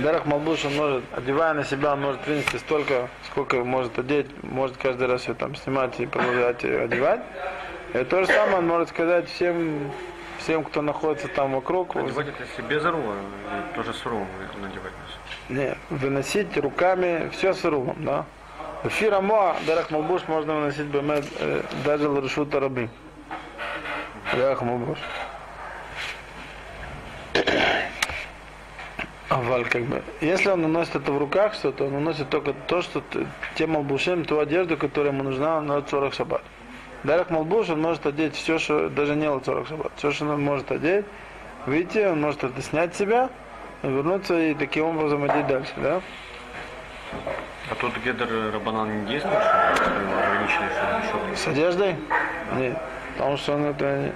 Дарах 0.00 0.26
Малбуш 0.26 0.64
он 0.64 0.76
может, 0.76 1.04
одевая 1.12 1.54
на 1.54 1.64
себя, 1.64 1.92
он 1.92 2.00
может 2.00 2.20
принести 2.20 2.58
столько, 2.58 3.08
сколько 3.30 3.56
может 3.64 3.98
одеть, 3.98 4.26
может 4.42 4.76
каждый 4.76 5.08
раз 5.08 5.26
ее 5.28 5.34
там 5.34 5.54
снимать 5.56 5.98
и 6.00 6.06
продолжать 6.06 6.62
её 6.62 6.84
одевать. 6.84 7.20
И 7.94 8.04
то 8.04 8.20
же 8.20 8.26
самое 8.26 8.58
он 8.58 8.66
может 8.66 8.90
сказать 8.90 9.28
всем, 9.28 9.90
всем, 10.38 10.64
кто 10.64 10.80
находится 10.80 11.28
там 11.28 11.52
вокруг, 11.52 11.96
Одевать 11.96 12.28
это 12.28 12.42
если 12.42 12.62
без 12.62 12.82
или 12.82 13.74
тоже 13.74 13.92
с 13.92 14.06
рувом 14.06 14.28
надевать. 14.60 14.92
не, 15.48 15.76
выносить 15.90 16.56
руками 16.56 17.30
все 17.32 17.52
с 17.52 17.64
рулом, 17.64 17.96
да? 17.98 18.24
Эфира 18.82 19.20
Моа, 19.20 19.56
Дарах 19.66 19.90
Малбуш 19.90 20.22
можно 20.26 20.54
выносить 20.54 20.86
бемет, 20.86 21.26
э, 21.38 21.62
даже 21.84 22.08
Ларшута 22.08 22.60
Раби. 22.60 22.88
Дарах 24.32 24.62
Малбуш. 24.62 24.98
Аваль, 29.28 29.64
как 29.66 29.82
бы, 29.82 30.02
если 30.22 30.48
он 30.48 30.62
наносит 30.62 30.96
это 30.96 31.12
в 31.12 31.18
руках, 31.18 31.54
что-то, 31.54 31.84
он 31.84 31.92
наносит 31.92 32.30
только 32.30 32.54
то, 32.54 32.80
что 32.80 33.02
тем 33.54 33.72
Малбушем, 33.72 34.24
ту 34.24 34.38
одежду, 34.38 34.78
которая 34.78 35.12
ему 35.12 35.24
нужна 35.24 35.60
на 35.60 35.86
40 35.86 36.14
шаббат. 36.14 36.42
Дарах 37.04 37.28
Малбуш, 37.28 37.68
он 37.68 37.82
может 37.82 38.06
одеть 38.06 38.34
все, 38.34 38.58
что 38.58 38.88
даже 38.88 39.14
не 39.14 39.26
40 39.26 39.68
шаббат. 39.68 39.92
Все, 39.96 40.10
что 40.10 40.24
он 40.24 40.42
может 40.42 40.72
одеть, 40.72 41.04
выйти, 41.66 41.98
он 41.98 42.22
может 42.22 42.44
это 42.44 42.62
снять 42.62 42.96
себя, 42.96 43.28
вернуться 43.82 44.40
и 44.40 44.54
таким 44.54 44.86
образом 44.86 45.22
одеть 45.24 45.46
дальше, 45.46 45.72
да? 45.76 46.00
А 47.70 47.74
тот 47.74 47.92
гедер 48.04 48.28
Рабанан 48.52 49.02
не 49.04 49.10
действует, 49.12 49.42
что 49.42 49.84
ограниченный? 49.84 51.36
С 51.36 51.46
одеждой? 51.46 51.96
Нет. 52.56 52.76
Потому 53.16 53.36
что 53.36 53.54
он 53.54 53.64
это. 53.66 54.12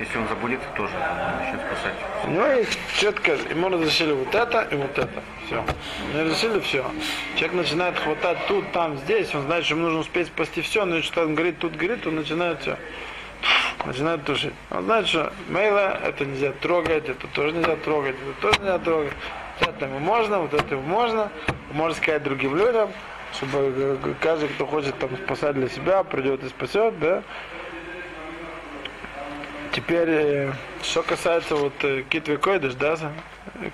Если 0.00 0.18
он 0.18 0.26
забудет, 0.26 0.58
тоже 0.76 0.92
там, 0.92 1.38
начнет 1.38 1.60
спасать. 1.60 1.94
У 2.24 2.30
него 2.30 2.46
есть 2.46 2.76
четко, 2.96 3.32
ему 3.48 3.68
разрешили 3.68 4.12
вот 4.12 4.34
это 4.34 4.62
и 4.62 4.74
вот 4.74 4.98
это. 4.98 5.22
Все. 5.46 5.64
Не 6.12 6.22
разрешили 6.22 6.58
все. 6.60 6.84
Человек 7.36 7.56
начинает 7.56 7.98
хватать 7.98 8.38
тут, 8.48 8.72
там, 8.72 8.98
здесь, 8.98 9.32
он 9.34 9.42
знает, 9.42 9.64
что 9.64 9.74
ему 9.74 9.84
нужно 9.84 10.00
успеть 10.00 10.26
спасти 10.26 10.62
все, 10.62 10.84
но 10.84 11.00
что 11.02 11.22
он 11.22 11.36
говорит, 11.36 11.60
тут 11.60 11.76
горит, 11.76 12.04
он 12.08 12.16
начинает 12.16 12.60
все. 12.62 12.76
Начинает 13.84 14.24
тушить. 14.24 14.54
Он 14.70 14.84
знает, 14.84 15.06
что 15.06 15.32
мейла 15.48 16.00
это 16.02 16.24
нельзя 16.24 16.50
трогать, 16.60 17.08
это 17.08 17.28
тоже 17.28 17.52
нельзя 17.52 17.76
трогать, 17.76 18.16
это 18.20 18.40
тоже 18.40 18.58
нельзя 18.60 18.78
трогать. 18.80 19.12
Вот 19.60 19.68
это 19.68 19.86
ему 19.86 19.98
можно, 19.98 20.40
вот 20.40 20.54
это 20.54 20.74
ему 20.74 20.82
можно. 20.82 21.30
Можно 21.72 21.96
сказать 21.96 22.22
другим 22.22 22.56
людям, 22.56 22.90
чтобы 23.32 23.72
э, 23.76 24.14
каждый, 24.20 24.48
кто 24.48 24.66
хочет 24.66 24.98
там 24.98 25.16
спасать 25.16 25.54
для 25.54 25.68
себя, 25.68 26.02
придет 26.04 26.42
и 26.42 26.48
спасет, 26.48 26.98
да. 26.98 27.22
Теперь, 29.72 30.08
э, 30.08 30.52
что 30.82 31.02
касается 31.02 31.56
вот 31.56 31.72
э, 31.82 32.02
китвы 32.08 32.36
койдыш, 32.36 32.74
да, 32.74 32.96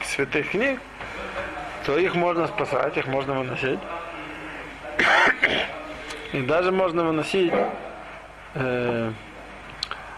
святых 0.02 0.50
книг, 0.50 0.80
то 1.84 1.98
их 1.98 2.14
можно 2.14 2.46
спасать, 2.46 2.96
их 2.96 3.06
можно 3.06 3.34
выносить. 3.34 3.80
И 6.32 6.40
даже 6.42 6.72
можно 6.72 7.04
выносить 7.04 7.52
э, 8.54 9.12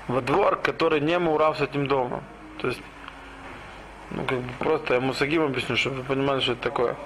во 0.09 0.21
двор, 0.21 0.57
который 0.57 1.01
не 1.01 1.19
мурав 1.19 1.59
с 1.59 1.63
этим 1.63 1.87
домом. 1.87 2.23
То 2.59 2.69
есть, 2.69 2.81
ну, 4.15 4.25
как 4.25 4.39
бы 4.39 4.53
просто 4.59 4.95
я 4.95 5.01
мусагим 5.01 5.43
объясню, 5.43 5.77
чтобы 5.77 5.97
вы 5.97 6.05
понимали, 6.05 6.41
что 6.41 6.53
это 6.53 6.63
такое. 6.63 6.97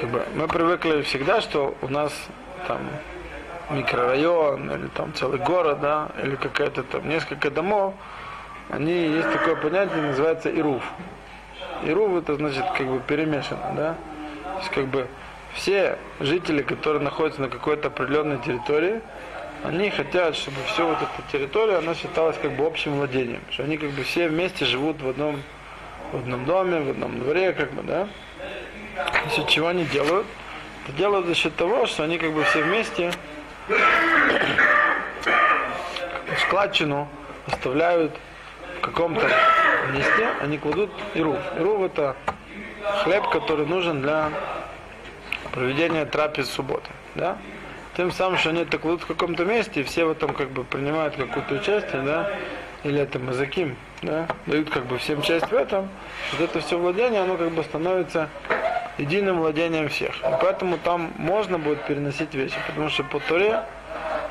Как 0.00 0.10
бы, 0.10 0.22
мы 0.34 0.48
привыкли 0.48 1.02
всегда, 1.02 1.40
что 1.40 1.74
у 1.80 1.88
нас 1.88 2.12
там 2.68 2.80
микрорайон 3.70 4.70
или 4.70 4.88
там 4.88 5.14
целый 5.14 5.38
город, 5.38 5.80
да, 5.80 6.08
или 6.22 6.36
какая-то 6.36 6.82
там 6.82 7.08
несколько 7.08 7.50
домов, 7.50 7.94
они 8.70 8.92
есть 8.92 9.32
такое 9.32 9.56
понятие, 9.56 10.02
называется 10.02 10.50
ируф. 10.50 10.82
Ируф 11.84 12.22
это 12.22 12.34
значит 12.34 12.64
как 12.76 12.86
бы 12.86 13.00
перемешано, 13.00 13.72
да. 13.76 13.96
То 14.42 14.58
есть 14.58 14.70
как 14.70 14.86
бы 14.86 15.06
все 15.54 15.98
жители, 16.20 16.62
которые 16.62 17.02
находятся 17.02 17.40
на 17.40 17.48
какой-то 17.48 17.88
определенной 17.88 18.38
территории, 18.38 19.00
они 19.62 19.88
хотят, 19.88 20.36
чтобы 20.36 20.56
все 20.66 20.86
вот 20.86 20.98
эта 20.98 21.32
территория, 21.32 21.76
она 21.76 21.94
считалась 21.94 22.36
как 22.36 22.52
бы 22.52 22.66
общим 22.66 22.96
владением, 22.96 23.40
что 23.50 23.62
они 23.62 23.78
как 23.78 23.90
бы 23.90 24.02
все 24.02 24.28
вместе 24.28 24.66
живут 24.66 25.00
в 25.00 25.08
одном, 25.08 25.40
в 26.14 26.18
одном 26.18 26.44
доме, 26.44 26.80
в 26.80 26.90
одном 26.90 27.18
дворе, 27.18 27.52
как 27.52 27.72
бы, 27.72 27.82
да. 27.82 28.08
Счет 29.34 29.48
чего 29.48 29.68
они 29.68 29.84
делают? 29.84 30.26
Это 30.84 30.96
делают 30.96 31.26
за 31.26 31.34
счет 31.34 31.56
того, 31.56 31.86
что 31.86 32.04
они 32.04 32.18
как 32.18 32.32
бы 32.32 32.44
все 32.44 32.62
вместе 32.62 33.10
складчину 36.46 37.08
оставляют 37.46 38.12
в 38.78 38.80
каком-то 38.82 39.28
месте, 39.92 40.28
они 40.40 40.58
кладут 40.58 40.90
ирув. 41.14 41.38
Ирув 41.58 41.82
это 41.82 42.16
хлеб, 43.02 43.28
который 43.30 43.66
нужен 43.66 44.02
для 44.02 44.30
проведения 45.52 46.04
трапез 46.04 46.48
субботы. 46.48 46.90
Да? 47.14 47.38
Тем 47.96 48.12
самым, 48.12 48.38
что 48.38 48.50
они 48.50 48.62
это 48.62 48.78
кладут 48.78 49.02
в 49.02 49.06
каком-то 49.06 49.44
месте, 49.44 49.80
и 49.80 49.84
все 49.84 50.04
в 50.04 50.10
этом 50.10 50.34
как 50.34 50.50
бы 50.50 50.64
принимают 50.64 51.16
какое-то 51.16 51.54
участие, 51.54 52.02
да, 52.02 52.30
или 52.84 53.00
это 53.00 53.18
мазаким, 53.18 53.76
да, 54.02 54.28
дают 54.46 54.70
как 54.70 54.86
бы 54.86 54.98
всем 54.98 55.22
часть 55.22 55.46
в 55.46 55.54
этом, 55.54 55.88
вот 56.32 56.40
это 56.40 56.60
все 56.60 56.78
владение, 56.78 57.22
оно 57.22 57.36
как 57.36 57.50
бы 57.50 57.64
становится 57.64 58.28
единым 58.98 59.38
владением 59.38 59.88
всех. 59.88 60.16
И 60.18 60.34
поэтому 60.40 60.78
там 60.78 61.12
можно 61.16 61.58
будет 61.58 61.84
переносить 61.86 62.34
вещи, 62.34 62.56
потому 62.66 62.90
что 62.90 63.02
по 63.04 63.18
Торе 63.20 63.62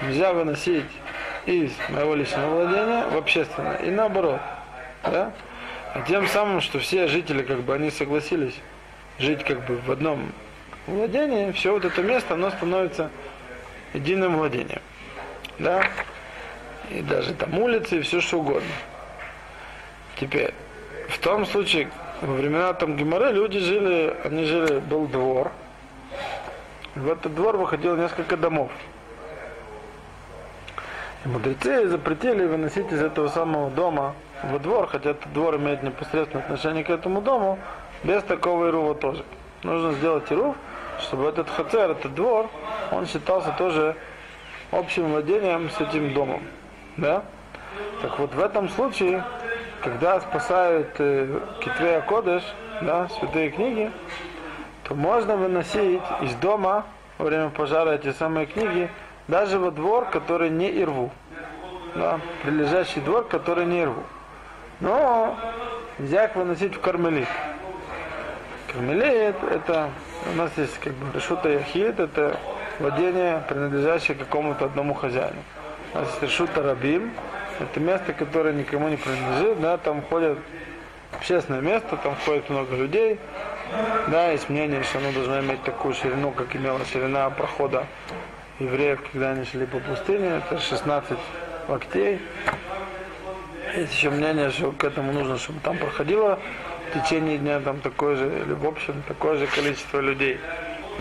нельзя 0.04 0.34
выносить 0.34 0.86
из 1.46 1.72
моего 1.90 2.16
личного 2.16 2.64
владения 2.64 3.06
в 3.08 3.18
общественное. 3.18 3.78
И 3.78 3.90
наоборот. 3.90 4.40
Да? 5.04 5.34
А 5.94 6.02
тем 6.08 6.28
самым, 6.28 6.62
что 6.62 6.80
все 6.80 7.08
жители, 7.08 7.44
как 7.44 7.62
бы, 7.62 7.74
они 7.74 7.92
согласились 7.92 8.56
жить 9.20 9.44
как 9.44 9.66
бы 9.66 9.78
в 9.78 9.92
одном 9.92 10.32
владении, 10.88 11.52
все 11.52 11.74
вот 11.74 11.86
это 11.86 12.02
место, 12.02 12.36
оно 12.36 12.50
становится 12.52 13.10
единым 13.94 14.38
владением. 14.38 14.82
Да? 15.60 15.84
И 16.90 17.02
даже 17.02 17.34
там 17.34 17.58
улицы, 17.58 18.00
и 18.00 18.02
все 18.02 18.22
что 18.22 18.40
угодно. 18.40 18.70
Теперь, 20.20 20.54
в 21.10 21.18
том 21.20 21.46
случае, 21.46 21.90
во 22.22 22.34
времена 22.34 22.74
там 22.74 22.96
Геморы 22.96 23.32
люди 23.32 23.60
жили, 23.60 24.16
они 24.24 24.46
жили, 24.46 24.80
был 24.80 25.08
двор. 25.08 25.52
В 26.96 27.10
этот 27.10 27.34
двор 27.34 27.58
выходило 27.58 27.96
несколько 27.96 28.38
домов. 28.38 28.72
И 31.26 31.28
мудрецы 31.28 31.88
запретили 31.88 32.46
выносить 32.46 32.92
из 32.92 33.02
этого 33.02 33.30
самого 33.30 33.72
дома 33.72 34.14
во 34.44 34.60
двор, 34.60 34.88
хотя 34.88 35.12
этот 35.12 35.32
двор 35.34 35.56
имеет 35.56 35.82
непосредственное 35.82 36.44
отношение 36.44 36.84
к 36.84 36.90
этому 36.90 37.22
дому, 37.22 37.58
без 38.04 38.22
такого 38.24 38.68
ирува 38.70 38.94
тоже. 38.94 39.24
Нужно 39.64 39.94
сделать 39.94 40.30
ирув, 40.32 40.56
чтобы 41.00 41.30
этот 41.30 41.50
хацер, 41.50 41.92
этот 41.92 42.14
двор, 42.14 42.50
он 42.92 43.08
считался 43.08 43.54
тоже 43.58 43.96
общим 44.72 45.12
владением 45.12 45.70
с 45.70 45.80
этим 45.80 46.14
домом. 46.14 46.44
Да? 46.98 47.24
Так 48.02 48.20
вот 48.20 48.34
в 48.34 48.40
этом 48.40 48.70
случае, 48.70 49.24
когда 49.82 50.20
спасают 50.22 50.90
э, 51.00 51.40
Китвея 51.62 52.02
Кодыш, 52.02 52.44
да, 52.82 53.08
святые 53.10 53.50
книги, 53.50 53.92
то 54.84 54.96
можно 54.96 55.36
выносить 55.38 56.02
из 56.22 56.34
дома 56.36 56.86
во 57.18 57.26
время 57.26 57.50
пожара 57.50 57.92
эти 57.92 58.12
самые 58.12 58.46
книги 58.46 58.90
даже 59.28 59.58
во 59.58 59.72
двор, 59.72 60.06
который 60.06 60.50
не 60.50 60.70
ирву. 60.70 61.12
Да, 61.96 62.20
прилежащий 62.44 63.02
двор, 63.02 63.26
который 63.28 63.66
не 63.66 63.82
ирву. 63.82 64.04
Но 64.80 65.38
нельзя 66.00 66.26
их 66.26 66.36
выносить 66.36 66.76
в 66.76 66.82
кармелит. 66.82 67.28
Кармелит 68.72 69.36
это 69.44 69.90
у 70.34 70.36
нас 70.36 70.52
есть 70.58 70.78
как 70.80 70.94
бы 70.94 71.06
решута 71.14 71.50
яхид, 71.50 72.00
это 72.00 72.40
владение, 72.80 73.44
принадлежащее 73.48 74.18
какому-то 74.18 74.66
одному 74.66 74.94
хозяину. 74.94 75.42
Решута 76.22 76.64
рабим, 76.64 77.12
это 77.60 77.80
место, 77.80 78.14
которое 78.14 78.54
никому 78.54 78.90
не 78.90 78.98
принадлежит, 78.98 79.62
да, 79.62 79.78
там 79.78 80.02
ходят 80.02 80.40
общественное 81.12 81.62
место, 81.62 81.98
там 81.98 82.16
ходит 82.26 82.50
много 82.50 82.76
людей. 82.76 83.20
Да, 84.08 84.32
есть 84.32 84.50
мнение, 84.50 84.82
что 84.84 84.98
оно 84.98 85.12
должно 85.12 85.40
иметь 85.42 85.62
такую 85.64 85.94
ширину, 85.94 86.32
как 86.32 86.56
имела 86.56 86.84
ширина 86.86 87.30
прохода 87.30 87.86
евреев, 88.60 89.02
когда 89.12 89.32
они 89.32 89.46
шли 89.46 89.66
по 89.66 89.80
пустыне, 89.80 90.42
это 90.46 90.60
16 90.60 91.18
локтей. 91.68 92.20
Есть 93.76 93.94
еще 93.94 94.10
мнение, 94.10 94.50
что 94.50 94.72
к 94.72 94.84
этому 94.84 95.14
нужно, 95.14 95.38
чтобы 95.38 95.60
там 95.60 95.78
проходило 95.78 96.40
в 96.90 97.00
течение 97.00 97.38
дня 97.38 97.60
там 97.60 97.80
такое 97.80 98.16
же, 98.16 98.26
или 98.26 98.54
в 98.54 98.66
общем, 98.68 99.04
такое 99.08 99.38
же 99.38 99.48
количество 99.48 100.00
людей, 100.00 100.40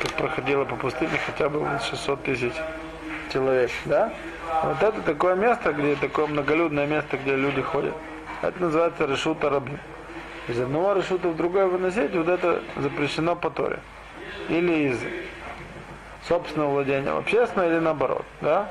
как 0.00 0.12
проходило 0.12 0.64
по 0.64 0.76
пустыне, 0.76 1.18
хотя 1.26 1.48
бы 1.48 1.60
вот 1.60 1.82
600 1.82 2.22
тысяч 2.24 2.52
человек, 3.32 3.70
да? 3.86 4.12
Вот 4.64 4.82
это 4.82 5.02
такое 5.02 5.34
место, 5.34 5.72
где 5.72 5.96
такое 5.96 6.26
многолюдное 6.26 6.86
место, 6.86 7.16
где 7.16 7.36
люди 7.36 7.62
ходят. 7.62 7.94
Это 8.42 8.60
называется 8.60 9.06
решута 9.06 9.50
рабим. 9.50 9.78
Из 10.48 10.60
одного 10.60 10.94
решута 10.94 11.28
в 11.28 11.36
другое 11.36 11.66
выносить, 11.66 12.14
вот 12.14 12.28
это 12.28 12.62
запрещено 12.76 13.36
по 13.36 13.50
Торе. 13.50 13.78
Или 14.48 14.90
из 14.90 14.98
собственного 16.28 16.70
владения 16.70 17.12
в 17.12 17.18
общественное, 17.18 17.68
или 17.68 17.78
наоборот, 17.78 18.24
да? 18.40 18.68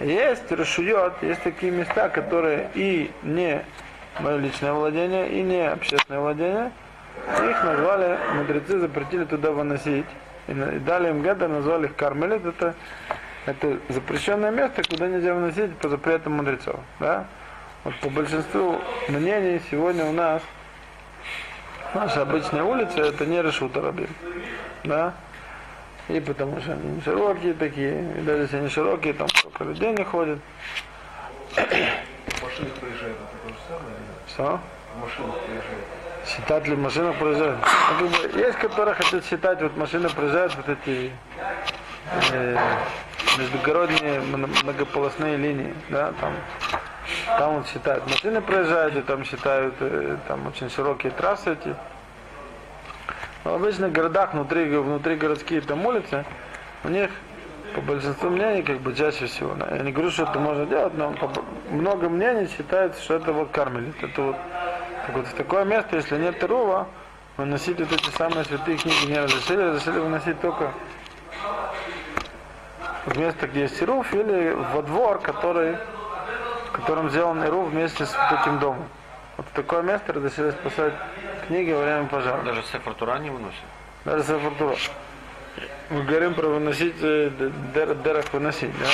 Есть 0.00 0.50
решует, 0.50 1.14
есть 1.22 1.42
такие 1.42 1.72
места, 1.72 2.08
которые 2.08 2.70
и 2.74 3.10
не 3.22 3.64
мое 4.20 4.36
личное 4.36 4.72
владение, 4.72 5.30
и 5.30 5.42
не 5.42 5.66
общественное 5.66 6.20
владение. 6.20 6.72
Их 7.48 7.64
назвали, 7.64 8.18
мудрецы 8.34 8.78
запретили 8.78 9.24
туда 9.24 9.52
выносить. 9.52 10.06
И 10.48 10.52
дали 10.52 11.08
им 11.08 11.22
геда, 11.22 11.48
назвали 11.48 11.86
их 11.86 11.96
кармелит. 11.96 12.44
Это, 12.44 12.74
это 13.46 13.78
запрещенное 13.88 14.50
место, 14.50 14.82
куда 14.82 15.06
нельзя 15.06 15.34
выносить 15.34 15.76
по 15.78 15.88
запретам 15.88 16.34
мудрецов. 16.34 16.80
Да? 17.00 17.26
Вот 17.84 17.94
по 18.00 18.10
большинству 18.10 18.80
мнений 19.08 19.60
сегодня 19.70 20.04
у 20.04 20.12
нас 20.12 20.42
наша 21.94 22.22
обычная 22.22 22.64
улица 22.64 23.00
это 23.00 23.24
не 23.24 23.40
решута 23.40 23.80
рабим. 23.80 24.08
Да? 24.84 25.14
И 26.08 26.20
потому 26.20 26.60
что 26.60 26.72
они 26.72 26.96
не 26.96 27.00
широкие 27.00 27.54
такие, 27.54 28.18
и 28.18 28.20
даже 28.22 28.42
если 28.42 28.56
они 28.58 28.68
широкие, 28.68 29.14
там 29.14 29.28
сколько 29.28 29.64
людей 29.64 29.92
не 29.92 30.04
ходит. 30.04 30.38
Машины 31.56 32.68
проезжают, 32.80 33.16
это 33.16 33.38
то 33.42 33.48
же 33.48 33.60
самое? 33.68 33.96
Что? 34.28 34.60
Машины 35.00 35.32
проезжают. 35.32 35.84
Считать 36.26 36.66
ли 36.66 36.76
машина 36.76 37.12
проезжает? 37.12 37.58
Ну, 38.00 38.08
как 38.10 38.32
бы, 38.32 38.38
есть, 38.40 38.58
которые 38.58 38.94
хотят 38.94 39.24
считать, 39.24 39.62
вот 39.62 39.76
машины 39.76 40.08
проезжают 40.08 40.56
вот 40.56 40.68
эти 40.68 41.12
э, 42.32 42.58
междугородние 43.38 44.20
мно- 44.20 44.48
многополосные 44.62 45.36
линии, 45.36 45.74
да, 45.90 46.12
там, 46.20 46.32
там 47.26 47.54
вот 47.56 47.68
считают, 47.68 48.06
машины 48.08 48.40
проезжают, 48.40 48.96
и 48.96 49.02
там 49.02 49.24
считают, 49.24 49.74
э, 49.80 50.16
там 50.28 50.46
очень 50.46 50.70
широкие 50.70 51.12
трассы 51.12 51.52
эти. 51.52 51.74
В 53.44 53.48
обычных 53.48 53.92
городах, 53.92 54.32
внутри, 54.34 54.64
внутри 54.76 55.16
городские 55.16 55.60
там 55.60 55.84
улицы, 55.86 56.24
у 56.84 56.88
них 56.88 57.10
по 57.74 57.80
большинству 57.80 58.30
мнений, 58.30 58.62
как 58.62 58.80
бы 58.80 58.94
чаще 58.94 59.26
всего. 59.26 59.54
Я 59.70 59.78
не 59.82 59.92
говорю, 59.92 60.10
что 60.10 60.22
это 60.24 60.38
можно 60.38 60.66
делать, 60.66 60.94
но 60.94 61.12
по- 61.12 61.30
много 61.70 62.08
мнений 62.08 62.48
считается, 62.48 63.00
что 63.02 63.14
это 63.14 63.32
вот 63.32 63.50
кармелит. 63.50 64.02
Это 64.02 64.22
вот, 64.22 64.36
так 65.06 65.16
вот 65.16 65.26
в 65.26 65.34
такое 65.34 65.64
место, 65.64 65.96
если 65.96 66.16
нет 66.16 66.42
рува, 66.42 66.86
выносить 67.36 67.78
вот 67.78 67.92
эти 67.92 68.10
самые 68.16 68.44
святые 68.44 68.78
книги 68.78 69.06
не 69.12 69.18
разрешили, 69.20 69.62
разрешили 69.62 69.98
выносить 69.98 70.40
только 70.40 70.72
в 73.06 73.16
место, 73.18 73.46
где 73.46 73.62
есть 73.62 73.80
Ируф, 73.82 74.12
или 74.12 74.50
во 74.50 74.82
двор, 74.82 75.20
который, 75.20 75.76
в 76.66 76.72
котором 76.72 77.10
сделан 77.10 77.42
Ируф 77.44 77.68
вместе 77.70 78.04
с 78.04 78.14
этим 78.32 78.58
домом. 78.58 78.86
Вот 79.36 79.46
в 79.46 79.50
такое 79.50 79.82
место 79.82 80.12
разрешили 80.12 80.50
спасать 80.50 80.94
книги 81.46 81.70
во 81.70 81.82
время 81.82 82.06
пожара. 82.06 82.42
Даже 82.42 82.62
Сефер 82.64 82.94
Тура 82.94 83.18
не 83.18 83.30
выносит. 83.30 83.60
Даже 84.04 84.24
Сафартура. 84.24 84.76
Мы 85.90 86.02
говорим 86.02 86.34
про 86.34 86.48
выносить, 86.48 86.96
э, 87.00 87.30
дер- 87.74 88.02
дерах 88.02 88.32
выносить, 88.32 88.70
да? 88.78 88.86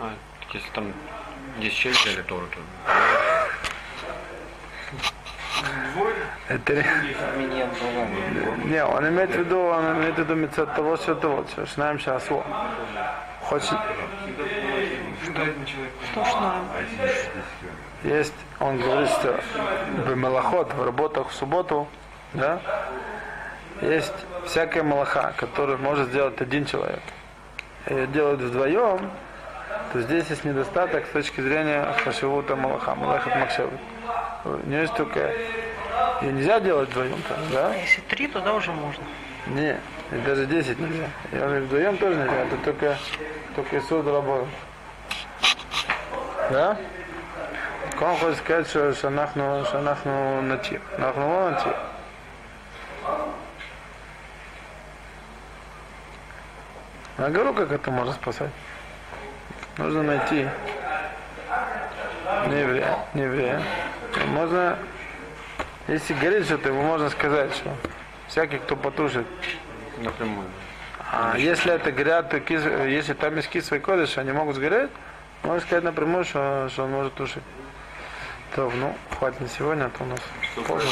А, 0.00 0.10
если 0.52 0.70
там 0.70 0.92
10 1.58 1.76
человек 1.76 2.00
взяли 2.00 2.22
Тору, 2.22 2.46
то 2.46 2.58
Это 6.48 6.74
не- 8.64 8.84
он 8.84 9.08
имеет 9.08 9.30
в 9.30 9.38
виду, 9.38 9.60
он 9.60 9.96
имеет 9.98 10.16
в 10.16 10.18
виду 10.18 10.34
мецет 10.34 10.74
того, 10.74 10.96
что 10.96 11.14
того, 11.14 11.44
что 11.50 11.64
знаем 11.66 11.98
сейчас 11.98 12.30
о. 12.30 12.44
Хочет, 13.42 13.78
Что 15.22 16.20
нам? 16.40 16.64
есть, 18.04 18.34
он 18.60 18.78
говорит, 18.78 19.08
что 19.08 19.40
в 20.06 20.16
малоход, 20.16 20.72
в 20.74 20.84
работах 20.84 21.28
в 21.28 21.34
субботу, 21.34 21.86
да, 22.34 22.58
есть 23.80 24.12
всякая 24.46 24.82
малаха, 24.82 25.32
которую 25.36 25.78
может 25.78 26.08
сделать 26.08 26.40
один 26.40 26.64
человек. 26.66 27.00
И 27.86 28.06
делают 28.06 28.40
вдвоем, 28.40 29.10
то 29.92 30.00
здесь 30.00 30.28
есть 30.30 30.44
недостаток 30.44 31.06
с 31.06 31.10
точки 31.10 31.40
зрения 31.40 31.86
хашивута 32.04 32.56
малаха, 32.56 32.94
малахат 32.94 33.36
махшевут. 33.36 33.80
У 34.44 34.56
нее 34.68 34.82
есть 34.82 34.94
только, 34.94 35.30
ее 36.24 36.32
нельзя 36.32 36.60
делать 36.60 36.88
вдвоем, 36.90 37.20
там, 37.28 37.38
да? 37.52 37.70
А 37.70 37.74
Если 37.76 38.00
три, 38.02 38.26
тогда 38.28 38.54
уже 38.54 38.72
можно. 38.72 39.04
Не, 39.46 39.78
даже 40.24 40.46
10 40.46 40.78
нельзя. 40.78 41.08
Я 41.32 41.40
говорю, 41.40 41.64
вдвоем 41.66 41.98
тоже 41.98 42.16
нельзя, 42.16 42.36
это 42.36 42.56
только, 42.58 42.96
только 43.54 43.80
суд 43.82 44.06
работает. 44.06 44.48
Да? 46.50 46.76
Он 48.00 48.16
хочет 48.16 48.38
сказать, 48.38 48.66
что 48.66 48.92
шанахну, 48.94 49.64
шанахну 49.70 50.42
натив. 50.42 50.80
Нахну 50.98 51.50
натив. 51.50 51.74
Я 57.18 57.28
говорю, 57.28 57.54
как 57.54 57.70
это 57.70 57.90
можно 57.90 58.12
спасать. 58.12 58.50
Нужно 59.78 60.02
найти 60.02 60.48
не 62.46 62.60
еврея, 62.60 62.98
не 63.14 63.22
еврея. 63.22 63.62
Можно, 64.26 64.78
если 65.88 66.14
горит 66.14 66.46
что-то, 66.46 66.68
ему 66.68 66.82
можно 66.82 67.10
сказать, 67.10 67.54
что 67.54 67.70
всякий, 68.28 68.58
кто 68.58 68.76
потушит 68.76 69.26
напрямую. 69.98 70.48
а 71.12 71.36
если 71.38 71.72
это 71.72 71.92
горят, 71.92 72.30
то 72.30 72.38
кис- 72.40 72.88
если 72.88 73.12
там 73.14 73.36
есть 73.36 73.48
кислый 73.48 73.80
кодыш, 73.80 74.18
они 74.18 74.32
могут 74.32 74.56
сгореть, 74.56 74.90
можно 75.42 75.60
сказать 75.60 75.84
напрямую, 75.84 76.24
что, 76.24 76.68
что 76.72 76.84
он 76.84 76.90
может 76.92 77.14
тушить. 77.14 77.42
То, 78.54 78.70
ну, 78.76 78.96
хватит 79.18 79.40
на 79.40 79.48
сегодня, 79.48 79.84
а 79.86 79.90
то 79.90 80.04
у 80.04 80.06
нас 80.06 80.20
поздно. 80.66 80.90